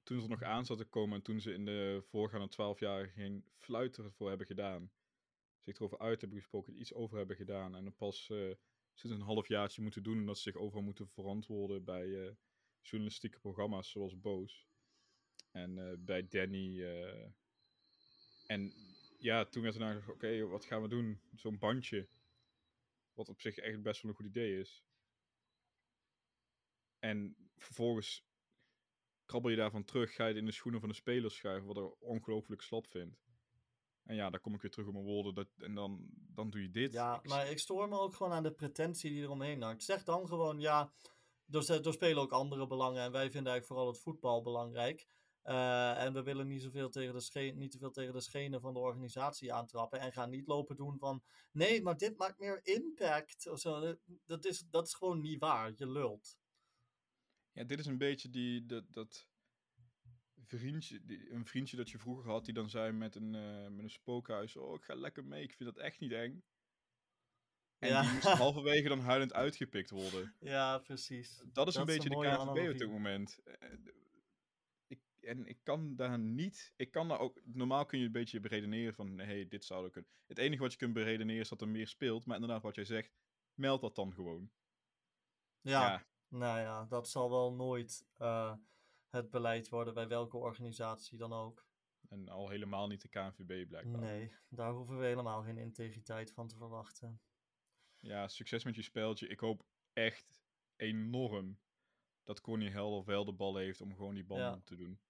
[0.02, 2.80] toen ze er nog aan zat te komen en toen ze in de voorgaande twaalf
[2.80, 4.90] jaar geen fluiter voor hebben gedaan.
[5.60, 7.74] Zich erover uit hebben gesproken, iets over hebben gedaan.
[7.74, 8.54] En dan pas eh
[8.94, 12.34] sinds een halfjaartje moeten doen omdat ze zich overal moeten verantwoorden bij eh,
[12.80, 14.68] journalistieke programma's zoals Boos.
[15.50, 16.84] En bij Danny.
[18.46, 18.72] En
[19.18, 21.20] ja, toen werd er gezegd, oké, wat gaan we doen?
[21.34, 22.08] Zo'n bandje.
[23.14, 24.84] Wat op zich echt best wel een goed idee is.
[26.98, 28.24] En vervolgens
[29.24, 31.76] krabbel je daarvan terug, ga je het in de schoenen van de spelers schuiven, wat
[31.76, 33.18] ik ongelooflijk slap vind.
[34.02, 36.62] En ja, dan kom ik weer terug op mijn woorden dat, en dan, dan doe
[36.62, 36.92] je dit.
[36.92, 39.82] Ja, Ik- maar ik stoor me ook gewoon aan de pretentie die eromheen hangt.
[39.82, 40.92] Zeg dan gewoon, ja,
[41.50, 45.06] er, er spelen ook andere belangen en wij vinden eigenlijk vooral het voetbal belangrijk.
[45.46, 48.72] Eh, en we willen niet zoveel tegen de niet te veel tegen de schenen van
[48.72, 50.00] de organisatie aantrappen.
[50.00, 51.22] En gaan niet lopen doen van,
[51.52, 53.48] nee, maar dit maakt meer impact.
[53.48, 53.96] Of zo.
[54.26, 55.72] Dat- is, dat is gewoon niet waar.
[55.76, 56.38] Je lult.
[57.52, 59.28] Ja, dit is een beetje die, dat, dat
[60.44, 63.84] vriendje, die, een vriendje dat je vroeger had, die dan zei met een, eh, met
[63.84, 66.44] een spookhuis, oh, ik ga lekker mee, ik vind dat echt niet eng.
[67.78, 68.02] En Ja.
[68.02, 70.34] die moest halverwege dan huilend uitgepikt worden.
[70.40, 71.42] Ja, precies.
[71.52, 73.38] Dat is een is beetje een de KNVB op dit moment.
[75.26, 76.72] En ik kan daar niet...
[76.76, 77.40] Ik kan daar ook...
[77.44, 79.18] Normaal kun je een beetje beredeneren van...
[79.18, 80.10] Hey, dit zou er kunnen...
[80.26, 82.26] Het enige wat je kunt beredeneren is dat er meer speelt.
[82.26, 83.16] Maar inderdaad, wat jij zegt...
[83.54, 84.50] Meld dat dan gewoon.
[85.60, 88.54] Ja, nou ja, dat zal wel nooit eh,
[89.08, 91.66] het beleid worden bij welke organisatie dan ook.
[92.08, 94.00] En al helemaal niet de KNVB blijkbaar.
[94.00, 97.20] Nee, daar hoeven we helemaal geen integriteit van te verwachten.
[97.98, 99.28] Ja, succes met je spelletje.
[99.28, 100.42] Ik hoop echt
[100.76, 101.58] enorm
[102.24, 104.60] dat Connie Helder wel de bal heeft om gewoon die banden Ja.
[104.64, 105.00] te doen.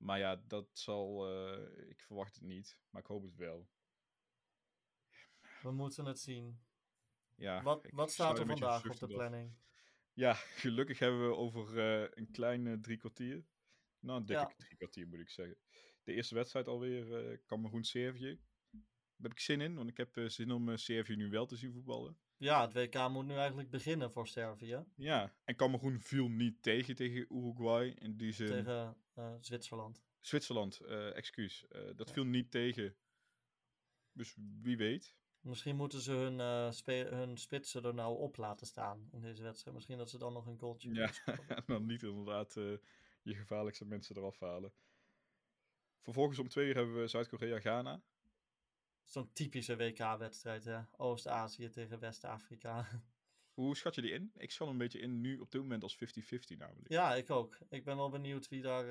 [0.00, 1.28] Maar ja, dat zal...
[1.28, 2.78] eh, ik verwacht het niet.
[2.90, 3.68] Maar ik hoop het wel.
[5.62, 6.60] We moeten het zien.
[7.34, 9.52] Ja, Wat, wat staat er vandaag op de planning?
[10.12, 13.44] Ja, gelukkig hebben we over eh, een kleine drie kwartier.
[13.98, 14.54] Nou, een dikke Ja.
[14.56, 15.56] drie kwartier moet ik zeggen.
[16.04, 18.40] De eerste wedstrijd alweer, eh Cameroen-Servië.
[18.70, 21.46] Daar heb ik zin in, want ik heb eh, zin om eh, Servië nu wel
[21.46, 22.18] te zien voetballen.
[22.36, 26.94] Ja, het WK moet nu eigenlijk beginnen voor Servië Ja, en Cameroen viel niet tegen
[26.94, 27.88] tegen Uruguay.
[27.88, 28.46] In die zin.
[28.46, 28.90] tegen eh,
[29.40, 30.02] Zwitserland.
[30.20, 31.68] Zwitserland, eh, excuus.
[31.68, 32.14] Eh, dat Ja.
[32.14, 32.96] viel niet tegen.
[34.12, 35.14] Dus wie weet.
[35.40, 39.42] Misschien moeten ze hun, eh, spe- hun spitsen er nou op laten staan in deze
[39.42, 39.74] wedstrijd.
[39.76, 42.72] Misschien dat ze dan nog een goaltje Ja, en dan niet inderdaad eh,
[43.22, 44.72] je gevaarlijkste mensen eraf halen.
[46.00, 48.02] Vervolgens om twee uur hebben we Zuid-Korea-Ghana.
[49.04, 50.80] Zo'n typische WK-wedstrijd, hè?
[50.96, 52.86] Oost-Azië tegen West-Afrika.
[53.60, 54.32] Hoe schat je die in?
[54.36, 56.88] Ik schat hem een beetje in nu op dit moment als 50-50 namelijk.
[56.88, 57.58] Ja, ik ook.
[57.68, 58.86] Ik ben wel benieuwd wie daar,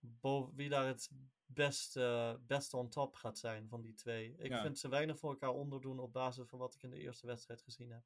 [0.00, 1.10] bo- wie daar het
[1.46, 4.34] best, eh, best on top gaat zijn van die twee.
[4.38, 4.62] Ik Ja.
[4.62, 7.62] vind ze weinig voor elkaar onderdoen op basis van wat ik in de eerste wedstrijd
[7.62, 8.04] gezien heb.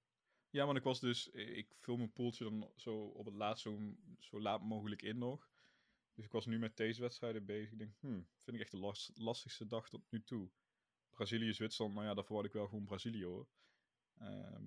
[0.51, 3.95] Ja, want ik was dus, ik vul mijn poeltje dan zo op het laatst zo,
[4.19, 5.51] zo laat mogelijk in nog.
[6.15, 7.73] Dus ik was nu met deze wedstrijden bezig.
[7.73, 10.51] Ik denk, hmm, vind ik echt de las- lastigste dag tot nu toe.
[11.11, 13.49] Brazilië, Zwitserland, nou ja, daar verwacht ik wel gewoon Brazilië hoor.
[14.19, 14.65] Ehm,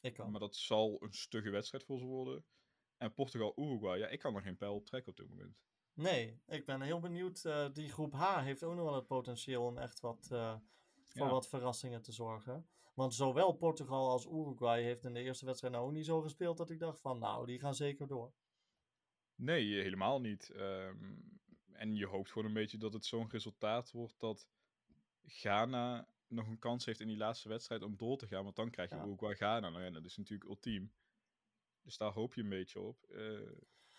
[0.00, 0.30] Ik ook.
[0.30, 2.44] maar dat zal een stugge wedstrijd voor ze worden.
[2.96, 5.56] En Portugal, Uruguay, ja, ik kan er geen pijl op trekken op dit moment.
[5.92, 7.44] Nee, ik ben heel benieuwd.
[7.44, 10.56] eh, die groep H heeft ook nog wel het potentieel om echt wat, eh,
[11.02, 11.32] voor Ja.
[11.32, 12.68] wat verrassingen te zorgen.
[12.94, 16.56] Want zowel Portugal als Uruguay heeft in de eerste wedstrijd nou ook niet zo gespeeld
[16.56, 18.32] dat ik dacht van nou, die gaan zeker door.
[19.34, 20.50] Nee, helemaal niet.
[20.50, 21.14] Ehm,
[21.72, 24.48] en je hoopt gewoon een beetje dat het zo'n resultaat wordt dat
[25.22, 28.44] Ghana nog een kans heeft in die laatste wedstrijd om door te gaan.
[28.44, 29.04] Want dan krijg je Ja.
[29.04, 29.68] Uruguay-Ghana.
[29.68, 30.92] Nou ja, dat is natuurlijk ultiem.
[31.82, 32.96] Dus daar hoop je een beetje op.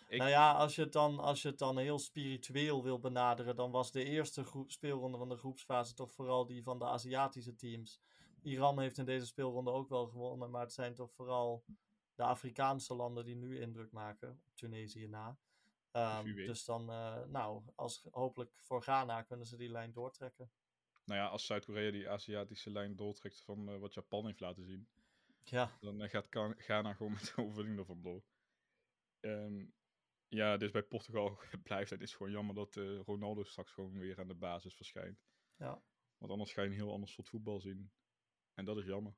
[0.08, 3.56] Ik- Nou ja, als je, het dan, als je het dan heel spiritueel wil benaderen,
[3.56, 7.54] dan was de eerste groep, speelronde van de groepsfase toch vooral die van de Aziatische
[7.54, 8.00] teams.
[8.42, 11.64] Iran heeft in deze speelronde ook wel gewonnen, maar het zijn toch vooral
[12.14, 15.38] de Afrikaanse landen die nu indruk maken, op Tunesië na.
[15.90, 20.50] Ehm, dus dan, eh, nou, als, hopelijk voor Ghana kunnen ze die lijn doortrekken.
[21.06, 24.88] Nou ja, als Zuid-Korea die Aziatische lijn doortrekt van eh, wat Japan heeft laten zien,
[25.42, 26.26] Ja, dan eh, gaat
[26.56, 28.24] Ghana gewoon met de overwinning ervan door.
[29.20, 29.66] Ehm,
[30.28, 34.20] ja, dus bij Portugal blijft het is gewoon jammer dat eh, Ronaldo straks gewoon weer
[34.20, 35.24] aan de basis verschijnt.
[35.56, 35.82] ja.
[36.16, 37.92] Want anders ga je een heel ander soort voetbal zien.
[38.54, 39.14] En dat is jammer.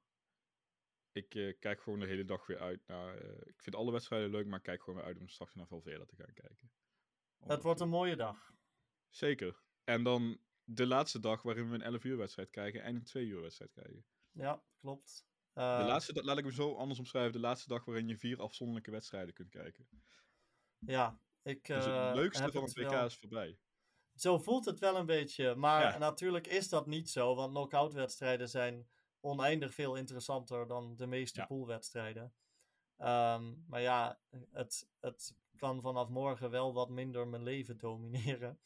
[1.12, 3.16] Ik kijk gewoon de hele dag weer uit naar...
[3.47, 6.07] ik vind alle wedstrijden leuk, maar ik kijk gewoon weer uit om straks naar Valverde
[6.07, 6.70] te gaan kijken.
[7.39, 8.53] Het wordt een mooie dag.
[9.09, 9.62] Zeker.
[9.84, 13.26] En dan de laatste dag waarin we een 11 uur wedstrijd kijken en een 2
[13.26, 14.04] uur wedstrijd kijken.
[14.32, 15.26] Ja, klopt.
[15.52, 17.32] De Eh, laatste, da- laat ik hem zo anders omschrijven.
[17.32, 19.88] De laatste dag waarin je vier afzonderlijke wedstrijden kunt kijken.
[20.78, 23.58] ja, ik Dus eh, het leukste heb van het WK wel- is voorbij.
[24.14, 25.54] Zo voelt het wel een beetje.
[25.54, 25.98] Maar Ja.
[25.98, 27.34] natuurlijk is dat niet zo.
[27.34, 28.88] Want knock-out wedstrijden zijn
[29.20, 31.46] oneindig veel interessanter dan de meeste Ja.
[31.46, 32.34] poolwedstrijden.
[32.96, 38.60] Ehm, maar ja, het, het kan vanaf morgen wel wat minder mijn leven domineren.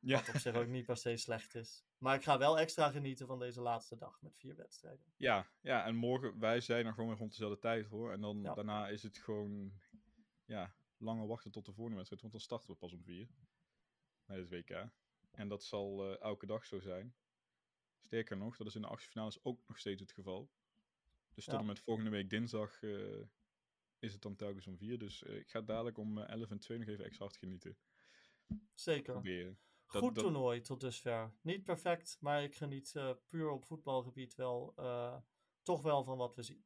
[0.00, 1.84] Ja, Wat op zich ook niet per se slecht is.
[1.98, 5.04] Maar ik ga wel extra genieten van deze laatste dag met vier wedstrijden.
[5.16, 8.12] ja, ja, en morgen, wij zijn er gewoon weer rond dezelfde tijd hoor.
[8.12, 8.54] En dan Ja.
[8.54, 9.72] daarna is het gewoon,
[10.44, 12.20] ja, langer wachten tot de volgende wedstrijd.
[12.22, 13.28] Want dan starten we pas om vier.
[14.24, 14.90] Bij het WK.
[15.30, 17.14] En dat zal eh, elke dag zo zijn.
[18.00, 20.50] Sterker nog, dat is in de achtste finales ook nog steeds het geval.
[21.34, 21.60] Dus tot Ja.
[21.60, 23.20] en met volgende week dinsdag eh,
[23.98, 24.98] is het dan telkens om vier.
[24.98, 27.76] Dus eh, ik ga dadelijk om eh, 11 en 2 nog even extra hard genieten.
[28.74, 29.12] Zeker.
[29.12, 29.58] Proberen.
[29.90, 31.32] Dat- Goed dat- toernooi tot dusver.
[31.40, 35.16] Niet perfect, maar ik geniet eh, puur op voetbalgebied wel eh,
[35.62, 36.64] toch wel van wat we zien.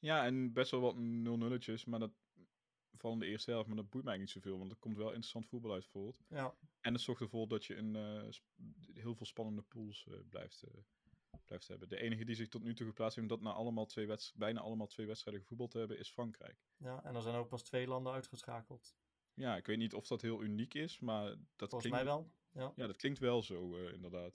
[0.00, 2.12] Ja, en best wel wat 0-nulletjes, maar dat
[2.90, 5.06] vooral in de eerste helft, maar dat boeit mij niet zoveel, want er komt wel
[5.06, 6.20] interessant voetbal uit voort.
[6.28, 8.28] Ja, En het zorgt ervoor dat je een, eh,
[8.94, 10.64] heel veel spannende pools blijft,
[11.44, 11.88] blijft hebben.
[11.88, 14.60] De enige die zich tot nu toe geplaatst heeft om dat na allemaal twee bijna
[14.60, 16.66] allemaal twee wedstrijden gevoetbald te hebben, is Frankrijk.
[16.76, 18.96] ja, en er zijn ook pas twee landen uitgeschakeld.
[19.34, 21.24] Ja, ik weet niet of dat heel uniek is, maar
[21.56, 22.32] dat, Volgens klinkt, mij wel.
[22.56, 22.72] Ja.
[22.76, 24.34] Ja, dat klinkt wel zo, eh, inderdaad.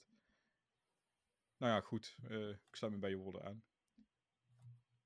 [1.56, 2.16] Nou ja, goed.
[2.28, 3.62] eh, ik sluit me bij je woorden aan.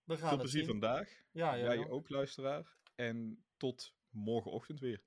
[0.05, 0.69] We gaan Veel plezier zien.
[0.71, 1.25] vandaag.
[1.31, 2.77] Ja, ja, Jij ook, luisteraar.
[2.95, 5.03] En tot morgenochtend weer.